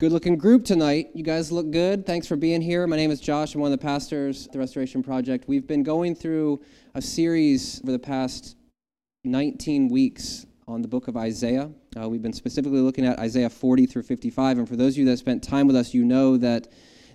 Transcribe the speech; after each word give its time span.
Good 0.00 0.12
looking 0.12 0.38
group 0.38 0.64
tonight. 0.64 1.10
You 1.12 1.22
guys 1.22 1.52
look 1.52 1.70
good. 1.70 2.06
Thanks 2.06 2.26
for 2.26 2.34
being 2.34 2.62
here. 2.62 2.86
My 2.86 2.96
name 2.96 3.10
is 3.10 3.20
Josh. 3.20 3.54
I'm 3.54 3.60
one 3.60 3.70
of 3.70 3.78
the 3.78 3.84
pastors 3.84 4.46
at 4.46 4.52
the 4.52 4.58
Restoration 4.58 5.02
Project. 5.02 5.44
We've 5.46 5.66
been 5.66 5.82
going 5.82 6.14
through 6.14 6.62
a 6.94 7.02
series 7.02 7.80
for 7.80 7.92
the 7.92 7.98
past 7.98 8.56
19 9.24 9.90
weeks 9.90 10.46
on 10.66 10.80
the 10.80 10.88
book 10.88 11.08
of 11.08 11.18
Isaiah. 11.18 11.70
Uh, 12.00 12.08
we've 12.08 12.22
been 12.22 12.32
specifically 12.32 12.80
looking 12.80 13.04
at 13.04 13.18
Isaiah 13.18 13.50
40 13.50 13.84
through 13.84 14.04
55. 14.04 14.56
And 14.56 14.66
for 14.66 14.74
those 14.74 14.94
of 14.94 15.00
you 15.00 15.04
that 15.04 15.18
spent 15.18 15.42
time 15.42 15.66
with 15.66 15.76
us, 15.76 15.92
you 15.92 16.02
know 16.02 16.38
that 16.38 16.68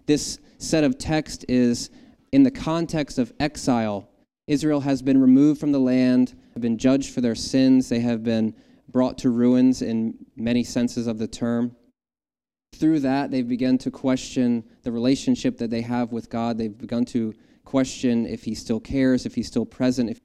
this 0.05 0.37
set 0.59 0.83
of 0.83 0.99
text 0.99 1.43
is 1.49 1.89
in 2.33 2.43
the 2.43 2.51
context 2.51 3.17
of 3.17 3.33
exile. 3.39 4.07
Israel 4.45 4.81
has 4.81 5.01
been 5.01 5.19
removed 5.19 5.59
from 5.59 5.71
the 5.71 5.79
land, 5.79 6.35
have 6.53 6.61
been 6.61 6.77
judged 6.77 7.15
for 7.15 7.21
their 7.21 7.33
sins, 7.33 7.89
they 7.89 8.01
have 8.01 8.23
been 8.23 8.53
brought 8.89 9.17
to 9.17 9.31
ruins 9.31 9.81
in 9.81 10.13
many 10.35 10.63
senses 10.63 11.07
of 11.07 11.17
the 11.17 11.27
term 11.27 11.75
through 12.75 13.01
that, 13.01 13.31
they've 13.31 13.47
begun 13.47 13.77
to 13.79 13.91
question 13.91 14.63
the 14.83 14.91
relationship 14.91 15.57
that 15.57 15.69
they 15.69 15.81
have 15.81 16.11
with 16.11 16.29
God. 16.29 16.57
They've 16.57 16.77
begun 16.77 17.05
to 17.05 17.33
question 17.63 18.25
if 18.25 18.43
He 18.43 18.55
still 18.55 18.79
cares, 18.79 19.25
if 19.25 19.35
He's 19.35 19.47
still 19.47 19.65
present, 19.65 20.09
if 20.09 20.21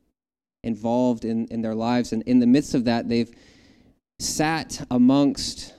involved 0.63 1.25
in, 1.25 1.47
in 1.47 1.63
their 1.63 1.75
lives. 1.75 2.13
And 2.13 2.23
in 2.25 2.39
the 2.39 2.47
midst 2.47 2.75
of 2.75 2.85
that, 2.85 3.09
they've 3.09 3.31
sat 4.19 4.85
amongst 4.91 5.75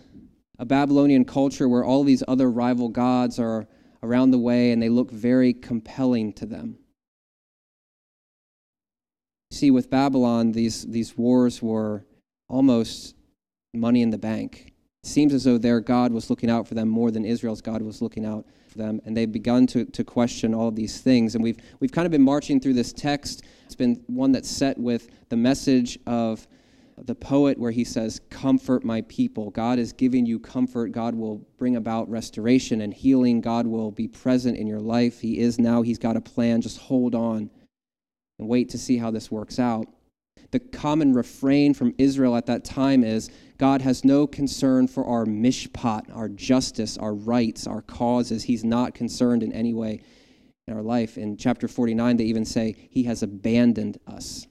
a 0.58 0.66
Babylonian 0.66 1.26
culture 1.26 1.70
where 1.70 1.84
all 1.84 2.04
these 2.04 2.24
other 2.28 2.50
rival 2.50 2.90
gods 2.90 3.40
are 3.40 3.68
around 4.04 4.32
the 4.32 4.40
way 4.40 4.72
and 4.72 4.82
they 4.82 4.90
look 4.90 5.12
very 5.12 5.54
compelling 5.54 6.34
to 6.34 6.46
them. 6.46 6.78
See, 9.52 9.70
with 9.70 9.90
Babylon, 9.90 10.54
these, 10.54 10.84
these 10.88 11.18
wars 11.18 11.62
were 11.62 12.06
almost 12.48 13.16
money 13.74 14.02
in 14.02 14.10
the 14.10 14.18
bank 14.18 14.71
seems 15.04 15.34
as 15.34 15.44
though 15.44 15.58
their 15.58 15.80
God 15.80 16.12
was 16.12 16.30
looking 16.30 16.50
out 16.50 16.68
for 16.68 16.76
them 16.76 16.88
more 16.88 17.12
than 17.12 17.26
Israel's 17.26 17.62
God 17.62 17.82
was 17.82 18.02
looking 18.02 18.26
out 18.26 18.46
for 18.68 18.78
them. 18.78 19.02
And 19.06 19.18
they've 19.18 19.32
begun 19.32 19.68
to, 19.68 19.86
to 19.86 20.04
question 20.04 20.54
all 20.54 20.68
of 20.68 20.76
these 20.76 21.02
things. 21.02 21.36
And 21.36 21.44
we've, 21.44 21.58
we've 21.80 21.92
kind 21.92 22.06
of 22.06 22.12
been 22.12 22.22
marching 22.22 22.60
through 22.60 22.74
this 22.74 22.94
text. 22.94 23.44
It's 23.66 23.76
been 23.76 24.04
one 24.08 24.32
that's 24.32 24.50
set 24.50 24.78
with 24.78 25.10
the 25.30 25.38
message 25.38 25.98
of 26.06 26.48
the 27.06 27.16
poet 27.16 27.58
where 27.58 27.72
he 27.72 27.84
says, 27.84 28.22
Comfort 28.30 28.84
my 28.84 29.02
people. 29.02 29.50
God 29.50 29.80
is 29.80 29.92
giving 29.92 30.26
you 30.26 30.40
comfort. 30.40 30.92
God 30.92 31.16
will 31.16 31.38
bring 31.58 31.76
about 31.76 32.10
restoration 32.10 32.82
and 32.82 32.94
healing. 32.94 33.42
God 33.42 33.66
will 33.66 33.92
be 33.92 34.08
present 34.08 34.58
in 34.58 34.68
your 34.68 34.80
life. 34.80 35.20
He 35.20 35.40
is 35.40 35.58
now. 35.58 35.82
He's 35.82 35.98
got 35.98 36.16
a 36.16 36.22
plan. 36.22 36.62
Just 36.62 36.78
hold 36.78 37.16
on 37.16 37.50
and 38.40 38.48
wait 38.48 38.70
to 38.70 38.78
see 38.78 38.98
how 38.98 39.10
this 39.10 39.32
works 39.32 39.58
out. 39.58 39.88
The 40.52 40.60
common 40.60 41.14
refrain 41.14 41.74
from 41.74 41.96
Israel 41.98 42.36
at 42.36 42.46
that 42.48 42.66
time 42.66 43.04
is 43.04 43.30
God 43.62 43.84
has 43.84 44.04
no 44.04 44.26
concern 44.26 44.88
for 44.88 45.06
our 45.06 45.24
mishpat, 45.24 46.12
our 46.16 46.28
justice, 46.28 46.98
our 46.98 47.14
rights, 47.14 47.68
our 47.68 47.84
causes. 47.84 48.46
He's 48.46 48.64
not 48.64 48.96
concerned 48.96 49.44
in 49.44 49.54
any 49.54 49.72
way 49.72 50.02
in 50.66 50.74
our 50.74 50.82
life. 50.82 51.16
In 51.16 51.38
chapter 51.38 51.68
49, 51.68 52.18
they 52.18 52.24
even 52.24 52.44
say, 52.44 52.76
He 52.90 53.04
has 53.04 53.22
abandoned 53.22 54.00
us 54.08 54.48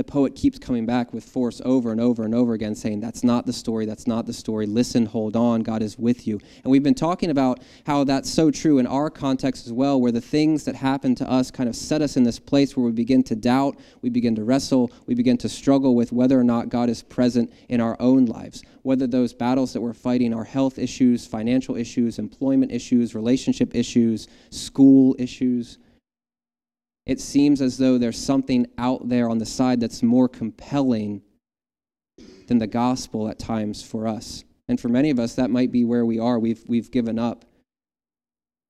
the 0.00 0.04
poet 0.04 0.34
keeps 0.34 0.58
coming 0.58 0.86
back 0.86 1.12
with 1.12 1.22
force 1.22 1.60
over 1.62 1.92
and 1.92 2.00
over 2.00 2.24
and 2.24 2.34
over 2.34 2.54
again, 2.54 2.74
saying, 2.74 3.00
That's 3.00 3.22
not 3.22 3.44
the 3.44 3.52
story, 3.52 3.84
that's 3.84 4.06
not 4.06 4.24
the 4.24 4.32
story. 4.32 4.64
Listen, 4.64 5.04
hold 5.04 5.36
on, 5.36 5.60
God 5.60 5.82
is 5.82 5.98
with 5.98 6.26
you. 6.26 6.40
And 6.64 6.70
we've 6.70 6.82
been 6.82 6.94
talking 6.94 7.28
about 7.28 7.62
how 7.84 8.04
that's 8.04 8.30
so 8.30 8.50
true 8.50 8.78
in 8.78 8.86
our 8.86 9.10
context 9.10 9.66
as 9.66 9.74
well, 9.74 10.00
where 10.00 10.10
the 10.10 10.18
things 10.18 10.64
that 10.64 10.74
happen 10.74 11.14
to 11.16 11.30
us 11.30 11.50
kind 11.50 11.68
of 11.68 11.76
set 11.76 12.00
us 12.00 12.16
in 12.16 12.22
this 12.22 12.38
place 12.38 12.74
where 12.74 12.86
we 12.86 12.92
begin 12.92 13.22
to 13.24 13.36
doubt, 13.36 13.78
we 14.00 14.08
begin 14.08 14.34
to 14.36 14.42
wrestle, 14.42 14.90
we 15.04 15.14
begin 15.14 15.36
to 15.36 15.50
struggle 15.50 15.94
with 15.94 16.12
whether 16.12 16.40
or 16.40 16.44
not 16.44 16.70
God 16.70 16.88
is 16.88 17.02
present 17.02 17.52
in 17.68 17.82
our 17.82 17.98
own 18.00 18.24
lives. 18.24 18.62
Whether 18.80 19.06
those 19.06 19.34
battles 19.34 19.74
that 19.74 19.82
we're 19.82 19.92
fighting 19.92 20.32
are 20.32 20.44
health 20.44 20.78
issues, 20.78 21.26
financial 21.26 21.76
issues, 21.76 22.18
employment 22.18 22.72
issues, 22.72 23.14
relationship 23.14 23.74
issues, 23.74 24.28
school 24.48 25.14
issues 25.18 25.76
it 27.10 27.18
seems 27.18 27.60
as 27.60 27.76
though 27.76 27.98
there's 27.98 28.16
something 28.16 28.68
out 28.78 29.08
there 29.08 29.28
on 29.28 29.38
the 29.38 29.44
side 29.44 29.80
that's 29.80 30.00
more 30.00 30.28
compelling 30.28 31.20
than 32.46 32.58
the 32.58 32.68
gospel 32.68 33.28
at 33.28 33.36
times 33.36 33.82
for 33.82 34.06
us. 34.06 34.44
And 34.68 34.80
for 34.80 34.88
many 34.88 35.10
of 35.10 35.18
us, 35.18 35.34
that 35.34 35.50
might 35.50 35.72
be 35.72 35.84
where 35.84 36.06
we 36.06 36.20
are. 36.20 36.38
We've, 36.38 36.62
we've 36.68 36.88
given 36.92 37.18
up. 37.18 37.44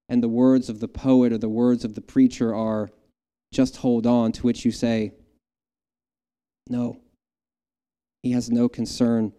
And 0.08 0.22
the 0.22 0.28
words 0.28 0.70
of 0.70 0.80
the 0.80 0.88
poet 0.88 1.34
or 1.34 1.36
the 1.36 1.50
words 1.50 1.84
of 1.84 1.94
the 1.94 2.00
preacher 2.00 2.54
are 2.54 2.88
just 3.52 3.76
hold 3.76 4.06
on, 4.06 4.32
to 4.32 4.42
which 4.42 4.64
you 4.64 4.72
say, 4.72 5.12
no. 6.66 6.98
He 8.22 8.32
has 8.32 8.50
no 8.50 8.70
concern 8.70 9.34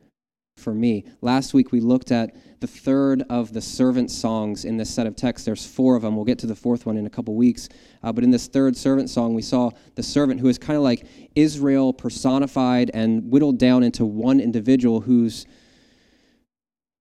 for 0.62 0.74
me. 0.74 1.06
Last 1.22 1.54
week 1.54 1.72
we 1.72 1.80
looked 1.80 2.12
at 2.12 2.36
the 2.62 2.68
third 2.68 3.24
of 3.30 3.54
the 3.54 3.62
servant 3.62 4.12
songs 4.12 4.66
in 4.66 4.78
this 4.78 4.90
set 4.90 5.08
of 5.08 5.16
texts. 5.16 5.46
There's 5.46 5.66
four 5.66 5.96
of 5.96 6.04
them. 6.04 6.16
We'll 6.16 6.26
get 6.26 6.40
to 6.40 6.48
the 6.48 6.56
fourth 6.56 6.86
one 6.86 6.98
in 6.98 7.06
a 7.06 7.10
couple 7.10 7.36
weeks. 7.36 7.70
Uh, 8.04 8.12
but 8.12 8.24
in 8.24 8.32
this 8.32 8.48
third 8.48 8.78
servant 8.78 9.10
song, 9.10 9.34
we 9.34 9.42
saw 9.42 9.72
the 9.96 10.04
servant 10.04 10.40
who 10.40 10.48
is 10.48 10.58
kind 10.58 10.78
of 10.78 10.84
like 10.84 11.06
Israel 11.36 11.92
personified 11.92 12.92
and 12.94 13.32
whittled 13.32 13.58
down 13.58 13.84
into 13.84 14.06
one 14.06 14.40
individual 14.40 15.02
who's 15.02 15.46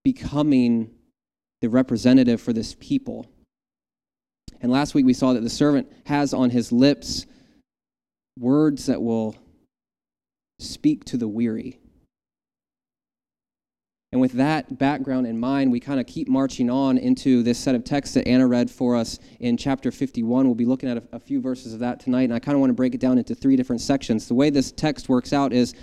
becoming 0.03 0.91
the 1.61 1.69
representative 1.69 2.41
for 2.41 2.53
this 2.53 2.75
people. 2.81 3.27
And 4.63 4.73
last 4.73 4.95
week 4.95 5.07
we 5.07 5.15
saw 5.15 5.33
that 5.35 5.43
the 5.43 5.51
servant 5.51 5.91
has 6.07 6.33
on 6.33 6.51
his 6.51 6.73
lips 6.73 7.27
words 8.39 8.87
that 8.87 9.03
will 9.03 9.37
speak 10.59 11.05
to 11.07 11.17
the 11.17 11.29
weary 11.29 11.80
and 14.13 14.21
with 14.21 14.33
that 14.33 14.77
background 14.77 15.29
in 15.29 15.39
mind, 15.39 15.71
we 15.71 15.79
kind 15.79 16.01
of 16.01 16.07
keep 16.07 16.27
marching 16.27 16.69
on 16.69 16.99
into 16.99 17.45
this 17.45 17.61
set 17.61 17.77
of 17.77 17.85
texts 17.85 18.15
that 18.15 18.27
Anna 18.27 18.45
read 18.45 18.69
for 18.69 18.97
us 18.97 19.21
in 19.39 19.57
chapter 19.57 19.93
51. 19.93 20.47
We'll 20.47 20.57
be 20.57 20.65
looking 20.65 20.89
at 20.89 20.97
a, 20.97 21.03
a 21.13 21.21
few 21.21 21.41
verses 21.41 21.75
of 21.75 21.79
that 21.81 22.01
tonight, 22.01 22.25
and 22.25 22.35
I 22.35 22.41
kind 22.41 22.57
of 22.57 22.61
want 22.61 22.71
to 22.71 22.75
break 22.75 22.93
it 22.97 23.01
down 23.01 23.19
into 23.19 23.37
three 23.37 23.55
different 23.55 23.81
sections. 23.81 24.27
The 24.27 24.35
way 24.35 24.51
this 24.51 24.73
text 24.73 25.09
works 25.09 25.33
out 25.33 25.53
is 25.53 25.75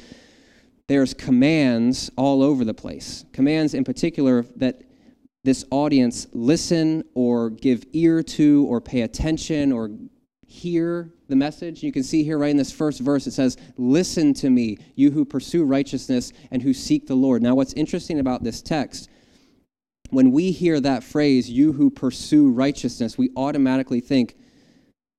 there's 0.87 1.13
commands 1.13 2.11
all 2.17 2.43
over 2.43 2.65
the 2.65 2.73
place. 2.73 3.23
Commands 3.31 3.73
in 3.73 3.85
particular 3.85 4.41
that 4.57 4.81
this 5.45 5.63
audience 5.71 6.27
listen 6.33 7.05
or 7.13 7.49
give 7.49 7.85
ear 7.93 8.21
to 8.23 8.65
or 8.67 8.81
pay 8.81 9.01
attention 9.03 9.71
or 9.71 9.89
hear 10.47 11.11
the 11.27 11.35
message. 11.35 11.83
You 11.83 11.91
can 11.91 12.03
see 12.03 12.23
here 12.23 12.37
right 12.37 12.49
in 12.49 12.57
this 12.57 12.71
first 12.71 13.01
verse, 13.01 13.27
it 13.27 13.31
says, 13.31 13.57
Listen 13.77 14.33
to 14.35 14.49
me, 14.49 14.77
you 14.95 15.11
who 15.11 15.25
pursue 15.25 15.65
righteousness 15.65 16.31
and 16.51 16.61
who 16.61 16.73
seek 16.73 17.05
the 17.05 17.15
Lord. 17.15 17.43
Now, 17.43 17.53
what's 17.53 17.73
interesting 17.73 18.19
about 18.19 18.43
this 18.43 18.61
text, 18.61 19.09
when 20.09 20.31
we 20.31 20.51
hear 20.51 20.79
that 20.79 21.03
phrase, 21.03 21.49
you 21.49 21.73
who 21.73 21.89
pursue 21.89 22.49
righteousness, 22.49 23.17
we 23.17 23.29
automatically 23.35 23.99
think 23.99 24.35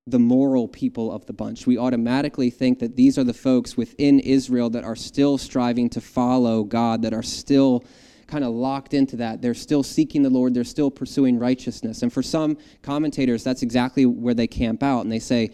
the 0.06 0.18
moral 0.18 0.66
people 0.66 1.12
of 1.12 1.26
the 1.26 1.34
bunch. 1.34 1.66
We 1.66 1.76
automatically 1.76 2.48
think 2.48 2.78
that 2.78 2.96
these 2.96 3.18
are 3.18 3.24
the 3.24 3.34
folks 3.34 3.76
within 3.76 4.20
Israel 4.20 4.70
that 4.70 4.84
are 4.84 4.96
still 4.96 5.36
striving 5.36 5.90
to 5.90 6.00
follow 6.00 6.64
God, 6.64 7.02
that 7.02 7.12
are 7.12 7.22
still 7.22 7.84
kind 8.28 8.44
of 8.44 8.52
locked 8.52 8.94
into 8.94 9.16
that. 9.16 9.42
They're 9.42 9.54
still 9.54 9.82
seeking 9.82 10.22
the 10.22 10.30
Lord, 10.30 10.54
they're 10.54 10.62
still 10.62 10.90
pursuing 10.90 11.38
righteousness. 11.38 12.02
And 12.02 12.12
for 12.12 12.22
some 12.22 12.56
commentators, 12.82 13.42
that's 13.42 13.62
exactly 13.62 14.06
where 14.06 14.34
they 14.34 14.46
camp 14.46 14.82
out. 14.82 15.00
And 15.00 15.10
they 15.10 15.18
say, 15.18 15.50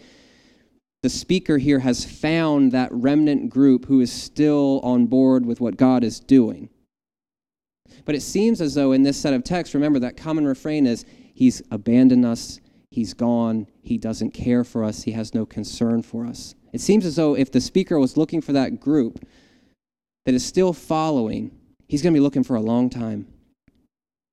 the 1.01 1.09
speaker 1.09 1.57
here 1.57 1.79
has 1.79 2.03
found 2.03 2.71
that 2.71 2.91
remnant 2.91 3.49
group 3.49 3.85
who 3.85 4.01
is 4.01 4.11
still 4.11 4.79
on 4.83 5.05
board 5.05 5.45
with 5.45 5.61
what 5.61 5.77
God 5.77 6.03
is 6.03 6.19
doing. 6.19 6.69
But 8.05 8.15
it 8.15 8.21
seems 8.21 8.59
as 8.59 8.73
though 8.73 8.91
in 8.91 9.03
this 9.03 9.17
set 9.17 9.33
of 9.33 9.43
texts, 9.43 9.75
remember 9.75 9.99
that 9.99 10.17
common 10.17 10.45
refrain 10.45 10.85
is 10.85 11.05
He's 11.33 11.61
abandoned 11.69 12.25
us, 12.25 12.59
He's 12.89 13.13
gone, 13.13 13.67
He 13.81 13.97
doesn't 13.97 14.31
care 14.31 14.63
for 14.63 14.83
us, 14.83 15.03
He 15.03 15.11
has 15.11 15.33
no 15.33 15.45
concern 15.45 16.01
for 16.01 16.25
us. 16.25 16.55
It 16.73 16.81
seems 16.81 17.05
as 17.05 17.15
though 17.17 17.35
if 17.35 17.51
the 17.51 17.61
speaker 17.61 17.99
was 17.99 18.17
looking 18.17 18.41
for 18.41 18.53
that 18.53 18.79
group 18.79 19.25
that 20.25 20.33
is 20.33 20.45
still 20.45 20.73
following, 20.73 21.51
he's 21.87 22.01
going 22.01 22.13
to 22.13 22.17
be 22.17 22.21
looking 22.21 22.43
for 22.43 22.55
a 22.55 22.61
long 22.61 22.89
time 22.89 23.27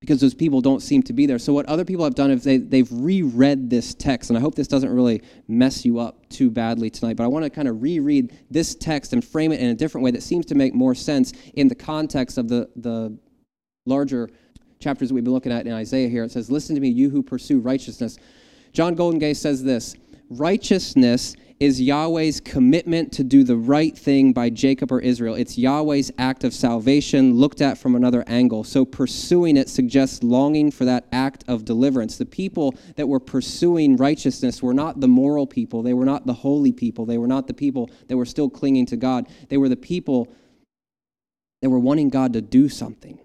because 0.01 0.21
those 0.21 0.35
people 0.35 0.61
don't 0.61 0.81
seem 0.81 1.01
to 1.05 1.13
be 1.13 1.27
there. 1.27 1.39
So 1.39 1.53
what 1.53 1.65
other 1.67 1.85
people 1.85 2.05
have 2.05 2.17
done 2.17 2.33
is 2.33 2.43
they, 2.43 2.57
they've 2.57 2.91
reread 2.91 3.71
this 3.71 3.95
text, 3.95 4.31
and 4.31 4.37
I 4.37 4.41
hope 4.41 4.57
this 4.57 4.67
doesn't 4.67 4.93
really 4.93 5.23
mess 5.47 5.85
you 5.85 6.01
up 6.01 6.29
too 6.29 6.51
badly 6.51 6.91
tonight, 6.91 7.17
but 7.17 7.23
I 7.23 7.29
want 7.29 7.45
to 7.45 7.51
kind 7.51 7.69
of 7.69 7.81
reread 7.81 8.37
this 8.51 8.75
text 8.75 9.13
and 9.13 9.25
frame 9.25 9.53
it 9.53 9.61
in 9.61 9.69
a 9.69 9.75
different 9.75 10.05
way 10.05 10.11
that 10.11 10.25
seems 10.25 10.45
to 10.47 10.57
make 10.57 10.75
more 10.75 10.97
sense 10.97 11.33
in 11.55 11.69
the 11.69 11.77
context 11.77 12.37
of 12.37 12.49
the, 12.49 12.69
the 12.75 13.17
larger 13.87 14.29
chapters 14.81 15.09
that 15.09 15.15
we've 15.15 15.23
been 15.23 15.33
looking 15.33 15.53
at 15.53 15.67
in 15.67 15.73
Isaiah 15.73 16.09
here. 16.09 16.25
It 16.25 16.33
says, 16.33 16.51
Listen 16.51 16.75
to 16.75 16.81
me, 16.81 16.89
you 16.89 17.09
who 17.09 17.23
pursue 17.23 17.61
righteousness. 17.61 18.19
John 18.73 18.97
Goldingay 18.97 19.37
says 19.37 19.63
this 19.63 19.95
Righteousness 20.31 21.37
is 21.63 21.81
Yahweh's 21.81 22.41
commitment 22.41 23.13
to 23.13 23.23
do 23.23 23.45
the 23.45 23.57
right 23.57 23.97
thing 23.97 24.33
by 24.33 24.51
Jacob 24.51 24.91
or 24.91 24.99
Israel. 24.99 25.37
It's 25.37 25.57
Yahweh's 25.57 26.11
act 26.19 26.43
of 26.43 26.53
salvation 26.53 27.35
looked 27.35 27.61
at 27.61 27.79
from 27.79 27.95
another 27.95 28.25
angle. 28.27 28.65
So 28.65 28.85
pursuing 28.85 29.57
it 29.57 29.69
suggests 29.69 30.25
longing 30.25 30.73
for 30.73 30.85
that 30.87 31.07
act 31.13 31.45
of 31.47 31.65
deliverance. 31.65 32.19
The 32.19 32.27
people 32.27 32.75
that 32.97 33.07
were 33.07 33.21
pursuing 33.21 33.97
righteousness 33.97 34.61
were 34.61 34.75
not 34.75 34.99
the 34.99 35.07
moral 35.07 35.47
people, 35.47 35.85
they 35.85 35.95
were 35.95 36.05
not 36.05 36.27
the 36.27 36.33
holy 36.33 36.73
people, 36.73 37.07
they 37.07 37.17
were 37.17 37.29
not 37.29 37.47
the 37.47 37.55
people 37.55 37.89
that 38.09 38.17
were 38.17 38.27
still 38.27 38.51
clinging 38.51 38.87
to 38.87 38.97
God. 38.97 39.29
They 39.49 39.57
were 39.57 39.69
the 39.69 39.77
people 39.77 40.35
that 41.61 41.71
were 41.71 41.79
wanting 41.79 42.09
God 42.09 42.33
to 42.33 42.41
do 42.41 42.69
something. 42.69 43.21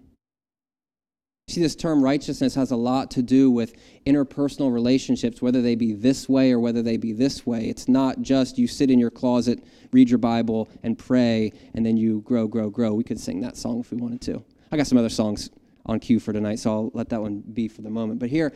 See, 1.49 1.61
this 1.61 1.77
term 1.77 2.03
righteousness 2.03 2.55
has 2.55 2.71
a 2.71 2.75
lot 2.75 3.09
to 3.11 3.23
do 3.23 3.49
with 3.49 3.73
interpersonal 4.05 4.73
relationships, 4.73 5.41
whether 5.41 5.61
they 5.61 5.75
be 5.75 5.93
this 5.93 6.27
way 6.27 6.51
or 6.51 6.59
whether 6.59 6.81
they 6.81 6.97
be 6.97 7.13
this 7.13 7.45
way. 7.45 7.69
It's 7.69 7.87
not 7.87 8.21
just 8.21 8.57
you 8.57 8.67
sit 8.67 8.91
in 8.91 8.99
your 8.99 9.09
closet, 9.09 9.63
read 9.93 10.09
your 10.09 10.17
Bible, 10.17 10.67
and 10.83 10.99
pray, 10.99 11.53
and 11.73 11.85
then 11.85 11.95
you 11.95 12.19
grow, 12.21 12.47
grow, 12.47 12.69
grow. 12.69 12.93
We 12.93 13.05
could 13.05 13.19
sing 13.19 13.39
that 13.41 13.55
song 13.55 13.79
if 13.79 13.91
we 13.91 13.97
wanted 13.97 14.19
to. 14.23 14.43
I 14.73 14.77
got 14.77 14.87
some 14.87 14.97
other 14.97 15.07
songs 15.07 15.49
on 15.85 16.01
cue 16.01 16.19
for 16.19 16.33
tonight, 16.33 16.59
so 16.59 16.69
I'll 16.69 16.91
let 16.93 17.07
that 17.09 17.21
one 17.21 17.39
be 17.39 17.69
for 17.69 17.81
the 17.81 17.89
moment. 17.89 18.19
But 18.19 18.29
here, 18.29 18.51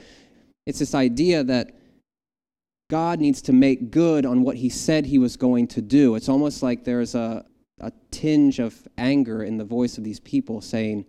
it's 0.65 0.79
this 0.79 0.93
idea 0.93 1.45
that 1.45 1.73
God 2.89 3.21
needs 3.21 3.41
to 3.43 3.53
make 3.53 3.89
good 3.89 4.25
on 4.25 4.43
what 4.43 4.57
he 4.57 4.67
said 4.67 5.05
he 5.05 5.17
was 5.17 5.37
going 5.37 5.67
to 5.69 5.81
do. 5.81 6.15
It's 6.15 6.27
almost 6.27 6.61
like 6.61 6.83
there's 6.83 7.15
a, 7.15 7.45
a 7.79 7.93
tinge 8.11 8.59
of 8.59 8.85
anger 8.97 9.43
in 9.43 9.57
the 9.57 9.63
voice 9.63 9.97
of 9.97 10.03
these 10.03 10.19
people 10.19 10.59
saying, 10.59 11.05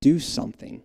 do 0.00 0.18
something. 0.18 0.82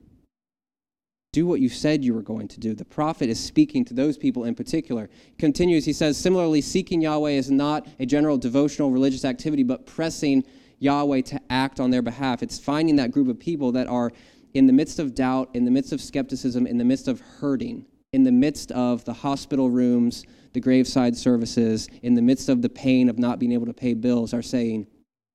Do 1.32 1.48
what 1.48 1.60
you 1.60 1.70
said 1.70 2.04
you 2.04 2.14
were 2.14 2.22
going 2.22 2.48
to 2.50 2.60
do. 2.60 2.76
The 2.76 2.86
prophet 2.86 3.28
is 3.28 3.40
speaking 3.40 3.84
to 3.86 3.94
those 3.94 4.18
people 4.18 4.44
in 4.44 4.54
particular. 4.54 5.10
Continues, 5.40 5.84
he 5.84 5.94
says, 5.94 6.16
similarly, 6.16 6.62
seeking 6.62 7.02
Yahweh 7.02 7.32
is 7.32 7.50
not 7.50 7.88
a 8.00 8.06
general 8.06 8.38
devotional 8.38 8.92
religious 8.92 9.26
activity, 9.26 9.64
but 9.64 9.88
pressing 9.88 10.44
Yahweh 10.78 11.22
to 11.22 11.42
act 11.50 11.80
on 11.80 11.90
their 11.90 12.04
behalf. 12.04 12.44
It's 12.44 12.60
finding 12.60 12.98
that 12.98 13.12
group 13.12 13.28
of 13.28 13.40
people 13.40 13.72
that 13.72 13.88
are 13.88 14.12
in 14.54 14.68
the 14.68 14.74
midst 14.74 15.00
of 15.00 15.16
doubt, 15.16 15.50
in 15.56 15.66
the 15.66 15.72
midst 15.72 15.92
of 15.92 16.02
skepticism, 16.02 16.68
in 16.68 16.78
the 16.78 16.86
midst 16.86 17.08
of 17.08 17.20
hurting, 17.20 17.86
in 18.12 18.24
the 18.24 18.32
midst 18.32 18.72
of 18.72 19.04
the 19.06 19.14
hospital 19.14 19.72
rooms, 19.72 20.26
the 20.54 20.60
graveside 20.60 21.18
services, 21.18 21.88
in 22.04 22.14
the 22.14 22.22
midst 22.22 22.48
of 22.48 22.62
the 22.62 22.70
pain 22.70 23.10
of 23.10 23.18
not 23.18 23.40
being 23.40 23.54
able 23.54 23.66
to 23.66 23.74
pay 23.74 23.96
bills, 23.96 24.36
are 24.36 24.44
saying, 24.44 24.86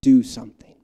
do 0.03 0.23
something. 0.23 0.77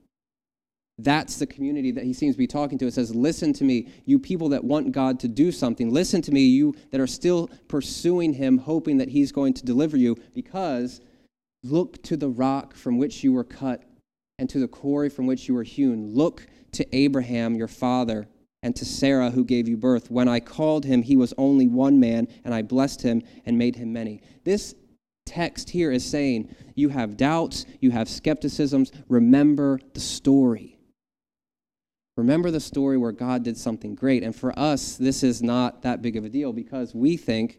That's 0.99 1.37
the 1.37 1.47
community 1.47 1.91
that 1.91 2.05
he 2.05 2.13
seems 2.13 2.37
to 2.37 2.39
be 2.39 2.47
talking 2.47 2.79
to. 2.79 2.87
It 2.87 2.95
says, 2.95 3.15
Listen 3.15 3.53
to 3.55 3.65
me, 3.65 3.89
you 4.05 4.19
people 4.19 4.49
that 4.51 4.63
want 4.63 4.93
God 4.93 5.19
to 5.21 5.29
do 5.29 5.51
something. 5.51 5.93
Listen 5.93 6.23
to 6.23 6.33
me, 6.33 6.43
you 6.47 6.75
that 6.93 7.01
are 7.01 7.07
still 7.07 7.49
pursuing 7.67 8.33
him, 8.33 8.59
hoping 8.59 8.99
that 8.99 9.09
he's 9.09 9.33
going 9.33 9.55
to 9.55 9.65
deliver 9.65 9.97
you, 9.97 10.17
because 10.35 11.01
look 11.65 12.01
to 12.05 12.17
the 12.17 12.29
rock 12.29 12.75
from 12.75 12.99
which 12.99 13.25
you 13.25 13.33
were 13.33 13.45
cut 13.45 13.83
and 14.39 14.49
to 14.51 14.61
the 14.61 14.69
quarry 14.69 15.09
from 15.09 15.27
which 15.27 15.49
you 15.49 15.55
were 15.55 15.65
hewn. 15.65 16.15
Look 16.15 16.47
to 16.73 16.97
Abraham, 16.97 17.57
your 17.57 17.69
father, 17.69 18.29
and 18.63 18.75
to 18.77 18.85
Sarah, 18.85 19.31
who 19.31 19.45
gave 19.45 19.69
you 19.69 19.77
birth. 19.77 20.11
When 20.11 20.29
I 20.29 20.39
called 20.39 20.85
him, 20.85 21.03
he 21.03 21.17
was 21.17 21.35
only 21.37 21.67
one 21.67 21.99
man, 21.99 22.29
and 22.45 22.55
I 22.55 22.63
blessed 22.63 23.03
him 23.03 23.23
and 23.47 23.59
made 23.59 23.77
him 23.77 23.93
many. 23.93 24.23
This 24.45 24.75
text 25.27 25.71
here 25.71 25.91
is 25.91 26.05
saying, 26.05 26.55
You 26.77 26.89
have 26.91 27.17
doubts, 27.17 27.67
you 27.81 27.91
have 27.91 28.09
skepticisms. 28.09 28.93
Remember 29.09 29.81
the 29.93 30.01
story 30.01 30.74
Remember 32.17 32.51
the 32.51 32.61
story 32.61 32.97
where 32.97 33.13
God 33.13 33.43
did 33.43 33.57
something 33.57 33.95
great. 33.95 34.23
And 34.23 34.35
for 34.35 34.57
us, 34.59 34.97
this 34.97 35.23
is 35.23 35.43
not 35.43 35.83
that 35.83 36.01
big 36.01 36.17
of 36.17 36.25
a 36.25 36.29
deal 36.29 36.53
because 36.53 36.95
we 36.95 37.17
think, 37.17 37.59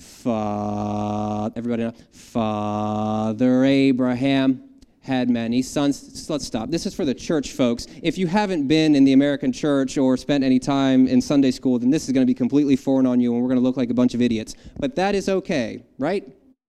Fa- 0.00 1.52
everybody 1.56 1.84
know, 1.84 1.92
Father 2.12 3.64
Abraham 3.64 4.62
had 5.00 5.28
many 5.28 5.62
sons. 5.62 6.30
Let's 6.30 6.46
stop. 6.46 6.70
This 6.70 6.86
is 6.86 6.94
for 6.94 7.04
the 7.04 7.14
church 7.14 7.52
folks. 7.52 7.86
If 8.02 8.16
you 8.16 8.26
haven't 8.26 8.68
been 8.68 8.94
in 8.94 9.04
the 9.04 9.12
American 9.12 9.52
church 9.52 9.98
or 9.98 10.16
spent 10.16 10.44
any 10.44 10.58
time 10.58 11.06
in 11.08 11.20
Sunday 11.20 11.50
school, 11.50 11.78
then 11.78 11.90
this 11.90 12.06
is 12.06 12.12
going 12.12 12.24
to 12.24 12.30
be 12.30 12.34
completely 12.34 12.76
foreign 12.76 13.06
on 13.06 13.20
you 13.20 13.34
and 13.34 13.42
we're 13.42 13.48
going 13.48 13.60
to 13.60 13.64
look 13.64 13.76
like 13.76 13.90
a 13.90 13.94
bunch 13.94 14.14
of 14.14 14.22
idiots. 14.22 14.54
But 14.78 14.94
that 14.96 15.14
is 15.14 15.28
okay, 15.28 15.82
right? 15.98 16.24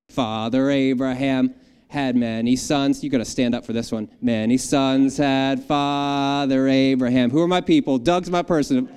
Father 0.09 0.69
Abraham 0.69 1.53
had 1.95 2.17
many 2.17 2.57
sons. 2.57 3.01
You 3.01 3.09
got 3.09 3.19
to 3.19 3.25
stand 3.25 3.55
up 3.55 3.63
for 3.65 3.71
this 3.71 3.89
one. 3.89 4.09
Many 4.21 4.57
sons 4.57 5.15
had 5.15 5.63
Father 5.63 6.67
Abraham. 6.67 7.31
Who 7.31 7.41
are 7.41 7.47
my 7.47 7.61
people? 7.61 7.97
Doug's 7.97 8.29
my 8.29 8.41
person. 8.41 8.93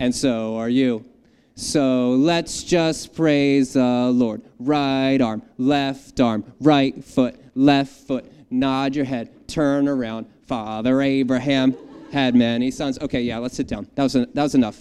And 0.00 0.14
so 0.14 0.56
are 0.56 0.70
you. 0.70 1.04
So 1.54 2.12
let's 2.12 2.62
just 2.62 3.14
praise 3.14 3.74
the 3.74 4.10
Lord. 4.10 4.40
Right 4.58 5.20
arm, 5.20 5.42
left 5.58 6.18
arm, 6.18 6.50
right 6.60 7.04
foot, 7.04 7.38
left 7.54 7.92
foot. 8.06 8.32
Nod 8.50 8.96
your 8.96 9.04
head, 9.04 9.46
turn 9.46 9.86
around. 9.86 10.24
Father 10.46 11.02
Abraham 11.02 11.76
had 12.10 12.34
many 12.34 12.70
sons. 12.70 12.98
Okay, 13.00 13.20
yeah, 13.20 13.36
let's 13.36 13.54
sit 13.54 13.68
down. 13.68 13.86
That 13.96 14.04
was, 14.04 14.14
that 14.14 14.34
was 14.34 14.54
enough. 14.54 14.80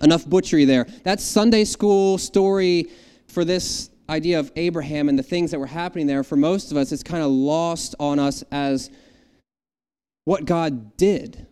Enough 0.00 0.30
butchery 0.30 0.64
there. 0.64 0.86
That's 1.02 1.24
Sunday 1.24 1.64
school 1.64 2.18
story 2.18 2.86
for 3.26 3.44
this 3.44 3.90
idea 4.08 4.38
of 4.38 4.52
Abraham 4.56 5.08
and 5.08 5.18
the 5.18 5.22
things 5.22 5.50
that 5.50 5.58
were 5.58 5.66
happening 5.66 6.06
there, 6.06 6.24
for 6.24 6.36
most 6.36 6.70
of 6.70 6.76
us, 6.76 6.92
it's 6.92 7.02
kind 7.02 7.22
of 7.22 7.30
lost 7.30 7.94
on 7.98 8.18
us 8.18 8.42
as 8.50 8.90
what 10.24 10.44
God 10.44 10.96
did. 10.96 11.46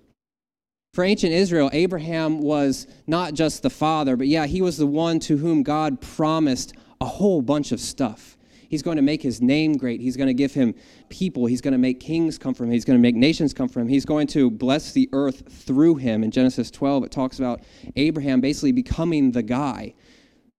For 0.95 1.03
ancient 1.03 1.33
Israel, 1.33 1.71
Abraham 1.73 2.41
was 2.41 2.87
not 3.07 3.35
just 3.35 3.63
the 3.63 3.71
father, 3.71 4.17
but 4.17 4.29
yeah, 4.29 4.47
he 4.47 4.63
was 4.63 4.77
the 4.77 4.87
one 4.87 5.19
to 5.21 5.37
whom 5.37 5.63
God 5.63 6.01
promised 6.01 6.73
a 7.01 7.05
whole 7.05 7.43
bunch 7.43 7.73
of 7.73 7.81
stuff. 7.81 8.37
He's 8.69 8.83
going 8.83 8.97
to 8.97 9.03
make 9.03 9.23
his 9.23 9.41
name 9.41 9.77
great. 9.77 10.01
He's 10.01 10.17
going 10.17 10.29
to 10.29 10.35
give 10.35 10.55
him 10.55 10.75
people. 11.09 11.47
He's 11.47 11.61
going 11.61 11.73
to 11.73 11.79
make 11.79 12.01
kings 12.01 12.39
come 12.39 12.55
from 12.55 12.67
him. 12.67 12.73
He's 12.73 12.85
going 12.85 12.99
to 12.99 13.03
make 13.03 13.15
nations 13.15 13.53
come 13.53 13.69
from 13.69 13.83
him. 13.83 13.89
He's 13.89 14.05
going 14.05 14.27
to 14.29 14.51
bless 14.51 14.93
the 14.93 15.09
earth 15.13 15.49
through 15.49 15.97
him. 15.97 16.25
In 16.25 16.31
Genesis 16.31 16.71
12, 16.71 17.05
it 17.05 17.11
talks 17.11 17.39
about 17.39 17.61
Abraham 17.97 18.41
basically 18.41 18.73
becoming 18.73 19.33
the 19.33 19.43
guy. 19.43 19.95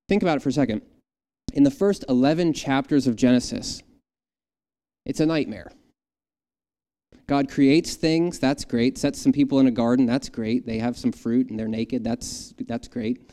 Think 0.08 0.22
about 0.22 0.38
it 0.38 0.42
for 0.42 0.50
a 0.50 0.54
second 0.54 0.82
in 1.56 1.64
the 1.64 1.72
first 1.72 2.04
11 2.10 2.54
chapters 2.54 3.08
of 3.08 3.16
Genesis, 3.16 3.82
it's 5.06 5.22
a 5.22 5.26
nightmare. 5.26 5.72
God 7.28 7.50
creates 7.50 7.96
things, 7.96 8.38
that's 8.38 8.66
great. 8.66 8.98
Sets 8.98 9.20
some 9.20 9.32
people 9.32 9.60
in 9.60 9.66
a 9.66 9.72
garden, 9.72 10.06
that's 10.06 10.30
great. 10.30 10.68
They 10.68 10.78
have 10.78 10.98
some 10.98 11.12
fruit 11.12 11.50
and 11.50 11.58
they're 11.58 11.68
naked, 11.68 12.04
that's, 12.04 12.54
that's 12.68 12.88
great. 12.88 13.32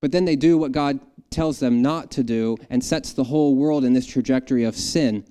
But 0.00 0.12
then 0.12 0.24
they 0.24 0.36
do 0.36 0.56
what 0.56 0.72
God 0.72 1.00
tells 1.30 1.58
them 1.58 1.82
not 1.82 2.12
to 2.12 2.22
do 2.22 2.56
and 2.70 2.82
sets 2.82 3.12
the 3.12 3.24
whole 3.24 3.56
world 3.56 3.84
in 3.84 3.92
this 3.92 4.06
trajectory 4.06 4.64
of 4.64 4.76
sin. 4.76 5.26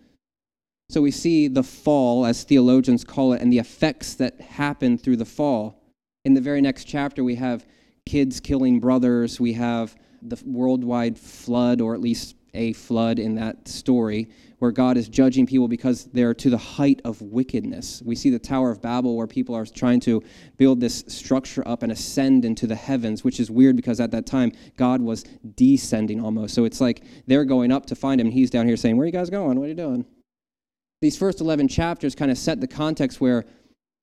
So 0.89 1.01
we 1.01 1.11
see 1.11 1.47
the 1.47 1.63
fall, 1.63 2.25
as 2.25 2.43
theologians 2.43 3.03
call 3.03 3.33
it, 3.33 3.41
and 3.41 3.51
the 3.51 3.57
effects 3.57 4.15
that 4.15 4.39
happen 4.41 4.97
through 4.97 5.17
the 5.17 5.25
fall. 5.25 5.81
In 6.25 6.33
the 6.33 6.41
very 6.41 6.61
next 6.61 6.83
chapter, 6.85 7.23
we 7.23 7.35
have 7.35 7.65
kids 8.05 8.39
killing 8.39 8.79
brothers, 8.79 9.39
we 9.39 9.53
have 9.53 9.95
the 10.29 10.41
worldwide 10.45 11.17
flood, 11.17 11.81
or 11.81 11.93
at 11.93 12.01
least 12.01 12.35
a 12.53 12.73
flood 12.73 13.19
in 13.19 13.35
that 13.35 13.67
story, 13.67 14.29
where 14.59 14.71
God 14.71 14.97
is 14.97 15.09
judging 15.09 15.45
people 15.45 15.67
because 15.67 16.05
they're 16.05 16.33
to 16.35 16.49
the 16.49 16.57
height 16.57 17.01
of 17.03 17.21
wickedness. 17.21 18.01
We 18.05 18.15
see 18.15 18.29
the 18.29 18.39
Tower 18.39 18.71
of 18.71 18.81
Babel, 18.81 19.15
where 19.15 19.27
people 19.27 19.55
are 19.55 19.65
trying 19.65 19.99
to 20.01 20.23
build 20.57 20.79
this 20.79 21.03
structure 21.07 21.67
up 21.67 21.83
and 21.83 21.91
ascend 21.91 22.45
into 22.45 22.65
the 22.65 22.75
heavens, 22.75 23.23
which 23.23 23.39
is 23.39 23.51
weird 23.51 23.75
because 23.75 23.99
at 23.99 24.11
that 24.11 24.25
time, 24.25 24.51
God 24.77 25.01
was 25.01 25.23
descending 25.55 26.21
almost. 26.21 26.55
So 26.55 26.65
it's 26.65 26.81
like 26.81 27.03
they're 27.27 27.45
going 27.45 27.71
up 27.71 27.85
to 27.87 27.95
find 27.95 28.19
him, 28.21 28.27
and 28.27 28.33
he's 28.33 28.49
down 28.49 28.67
here 28.67 28.77
saying, 28.77 28.95
Where 28.97 29.03
are 29.03 29.07
you 29.07 29.13
guys 29.13 29.29
going? 29.29 29.59
What 29.59 29.65
are 29.65 29.69
you 29.69 29.75
doing? 29.75 30.05
These 31.01 31.17
first 31.17 31.41
11 31.41 31.67
chapters 31.67 32.15
kind 32.15 32.31
of 32.31 32.37
set 32.37 32.61
the 32.61 32.67
context 32.67 33.19
where 33.19 33.45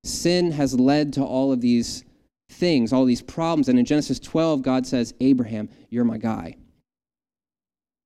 sin 0.05 0.53
has 0.53 0.79
led 0.79 1.13
to 1.15 1.25
all 1.25 1.53
of 1.53 1.61
these 1.61 2.05
things, 2.53 2.93
all 2.93 3.05
these 3.05 3.23
problems. 3.23 3.69
And 3.69 3.79
in 3.79 3.85
Genesis 3.85 4.19
12, 4.21 4.63
God 4.63 4.87
says, 4.87 5.15
Abraham, 5.21 5.69
you're 5.91 6.05
my 6.05 6.19
guy. 6.19 6.57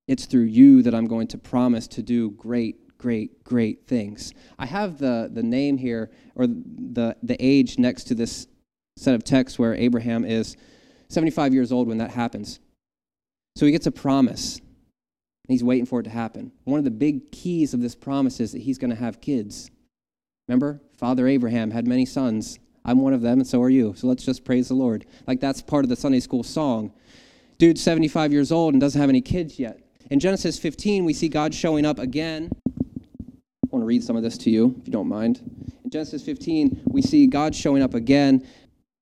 It's 0.07 0.25
through 0.25 0.43
you 0.43 0.81
that 0.83 0.95
I'm 0.95 1.07
going 1.07 1.27
to 1.27 1.37
promise 1.37 1.87
to 1.89 2.01
do 2.01 2.31
great, 2.31 2.97
great, 2.97 3.43
great 3.43 3.85
things. 3.87 4.33
I 4.57 4.65
have 4.65 4.97
the, 4.97 5.29
the 5.31 5.43
name 5.43 5.77
here, 5.77 6.11
or 6.35 6.47
the, 6.47 7.15
the 7.21 7.35
age 7.39 7.77
next 7.77 8.05
to 8.05 8.15
this 8.15 8.47
set 8.95 9.13
of 9.13 9.23
texts 9.23 9.59
where 9.59 9.75
Abraham 9.75 10.25
is 10.25 10.55
75 11.09 11.53
years 11.53 11.71
old 11.71 11.87
when 11.87 11.97
that 11.97 12.11
happens. 12.11 12.59
So 13.55 13.65
he 13.65 13.71
gets 13.71 13.87
a 13.87 13.91
promise. 13.91 14.57
And 14.57 15.53
he's 15.53 15.63
waiting 15.63 15.85
for 15.85 15.99
it 15.99 16.03
to 16.03 16.09
happen. 16.09 16.51
One 16.63 16.77
of 16.77 16.83
the 16.83 16.91
big 16.91 17.31
keys 17.31 17.73
of 17.73 17.81
this 17.81 17.95
promise 17.95 18.39
is 18.39 18.51
that 18.51 18.61
he's 18.61 18.77
going 18.77 18.89
to 18.89 18.97
have 18.97 19.21
kids. 19.21 19.69
Remember, 20.47 20.81
Father 20.97 21.27
Abraham 21.27 21.71
had 21.71 21.87
many 21.87 22.05
sons. 22.05 22.59
I'm 22.87 23.01
one 23.01 23.13
of 23.13 23.21
them, 23.21 23.39
and 23.39 23.47
so 23.47 23.61
are 23.61 23.69
you. 23.69 23.93
So 23.97 24.07
let's 24.07 24.23
just 24.23 24.45
praise 24.45 24.69
the 24.69 24.73
Lord. 24.73 25.05
Like 25.27 25.41
that's 25.41 25.61
part 25.61 25.83
of 25.83 25.89
the 25.89 25.95
Sunday 25.95 26.21
school 26.21 26.41
song. 26.41 26.93
Dude's 27.57 27.83
75 27.83 28.31
years 28.31 28.51
old 28.51 28.73
and 28.73 28.81
doesn't 28.81 28.99
have 28.99 29.09
any 29.09 29.21
kids 29.21 29.59
yet. 29.59 29.79
In 30.09 30.21
Genesis 30.21 30.57
15, 30.57 31.03
we 31.03 31.11
see 31.11 31.27
God 31.27 31.53
showing 31.53 31.85
up 31.85 31.99
again. 31.99 32.49
I 32.65 33.67
want 33.71 33.83
to 33.83 33.87
read 33.87 34.03
some 34.03 34.15
of 34.15 34.23
this 34.23 34.37
to 34.39 34.49
you, 34.49 34.73
if 34.79 34.87
you 34.87 34.93
don't 34.93 35.09
mind. 35.09 35.41
In 35.83 35.89
Genesis 35.89 36.23
15, 36.23 36.83
we 36.85 37.01
see 37.01 37.27
God 37.27 37.53
showing 37.53 37.83
up 37.83 37.93
again. 37.93 38.47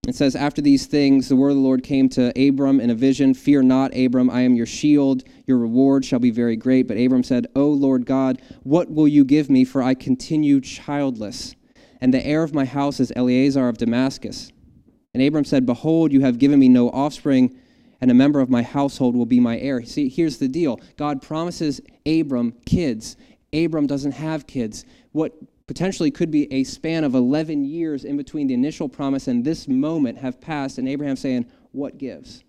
It 0.08 0.16
says, 0.16 0.36
After 0.36 0.62
these 0.62 0.88
things, 0.88 1.30
the 1.30 1.36
word 1.36 1.50
of 1.50 1.58
the 1.58 1.62
Lord 1.62 1.84
came 1.84 2.10
to 2.10 2.32
Abram 2.48 2.80
in 2.80 2.90
a 2.90 2.96
vision 2.96 3.36
Fear 3.36 3.64
not, 3.64 3.96
Abram, 3.96 4.32
I 4.32 4.42
am 4.42 4.56
your 4.56 4.66
shield. 4.66 5.24
Your 5.46 5.60
reward 5.60 6.04
shall 6.04 6.20
be 6.20 6.32
very 6.32 6.56
great. 6.56 6.88
But 6.88 6.98
Abram 6.98 7.24
said, 7.24 7.46
O 7.56 7.68
Lord 7.68 8.08
God, 8.08 8.42
what 8.64 8.90
will 8.90 9.08
you 9.08 9.24
give 9.24 9.48
me? 9.48 9.64
For 9.64 9.84
I 9.84 9.94
continue 9.94 10.60
childless 10.60 11.56
and 12.02 12.14
the 12.14 12.26
heir 12.26 12.44
of 12.44 12.54
my 12.54 12.66
house 12.66 13.00
is 13.00 13.12
Eliezer 13.16 13.68
of 13.68 13.78
Damascus. 13.78 14.52
And 15.14 15.24
Abram 15.24 15.46
said, 15.46 15.66
Behold, 15.66 16.12
you 16.12 16.22
have 16.22 16.40
given 16.40 16.60
me 16.60 16.68
no 16.68 16.90
offspring, 16.90 17.58
and 18.02 18.12
a 18.12 18.14
member 18.14 18.42
of 18.42 18.50
my 18.50 18.64
household 18.64 19.16
will 19.16 19.26
be 19.26 19.40
my 19.40 19.58
heir. 19.60 19.84
See, 19.84 20.10
here's 20.10 20.38
the 20.38 20.48
deal 20.48 20.80
God 20.98 21.22
promises 21.22 21.82
Abram 22.06 22.54
kids. 22.66 23.16
Abram 23.54 23.88
doesn't 23.88 24.12
have 24.12 24.46
kids. 24.48 24.86
What 25.14 25.34
potentially 25.68 26.12
could 26.12 26.32
be 26.32 26.52
a 26.52 26.64
span 26.64 27.04
of 27.04 27.16
11 27.16 27.64
years 27.64 28.04
in 28.04 28.18
between 28.18 28.48
the 28.48 28.54
initial 28.54 28.90
promise 28.90 29.28
and 29.28 29.44
this 29.44 29.68
moment 29.68 30.18
have 30.18 30.42
passed, 30.42 30.78
and 30.78 30.88
Abraham 30.88 31.16
saying, 31.16 31.46
What 31.72 31.98
gives? 31.98 32.44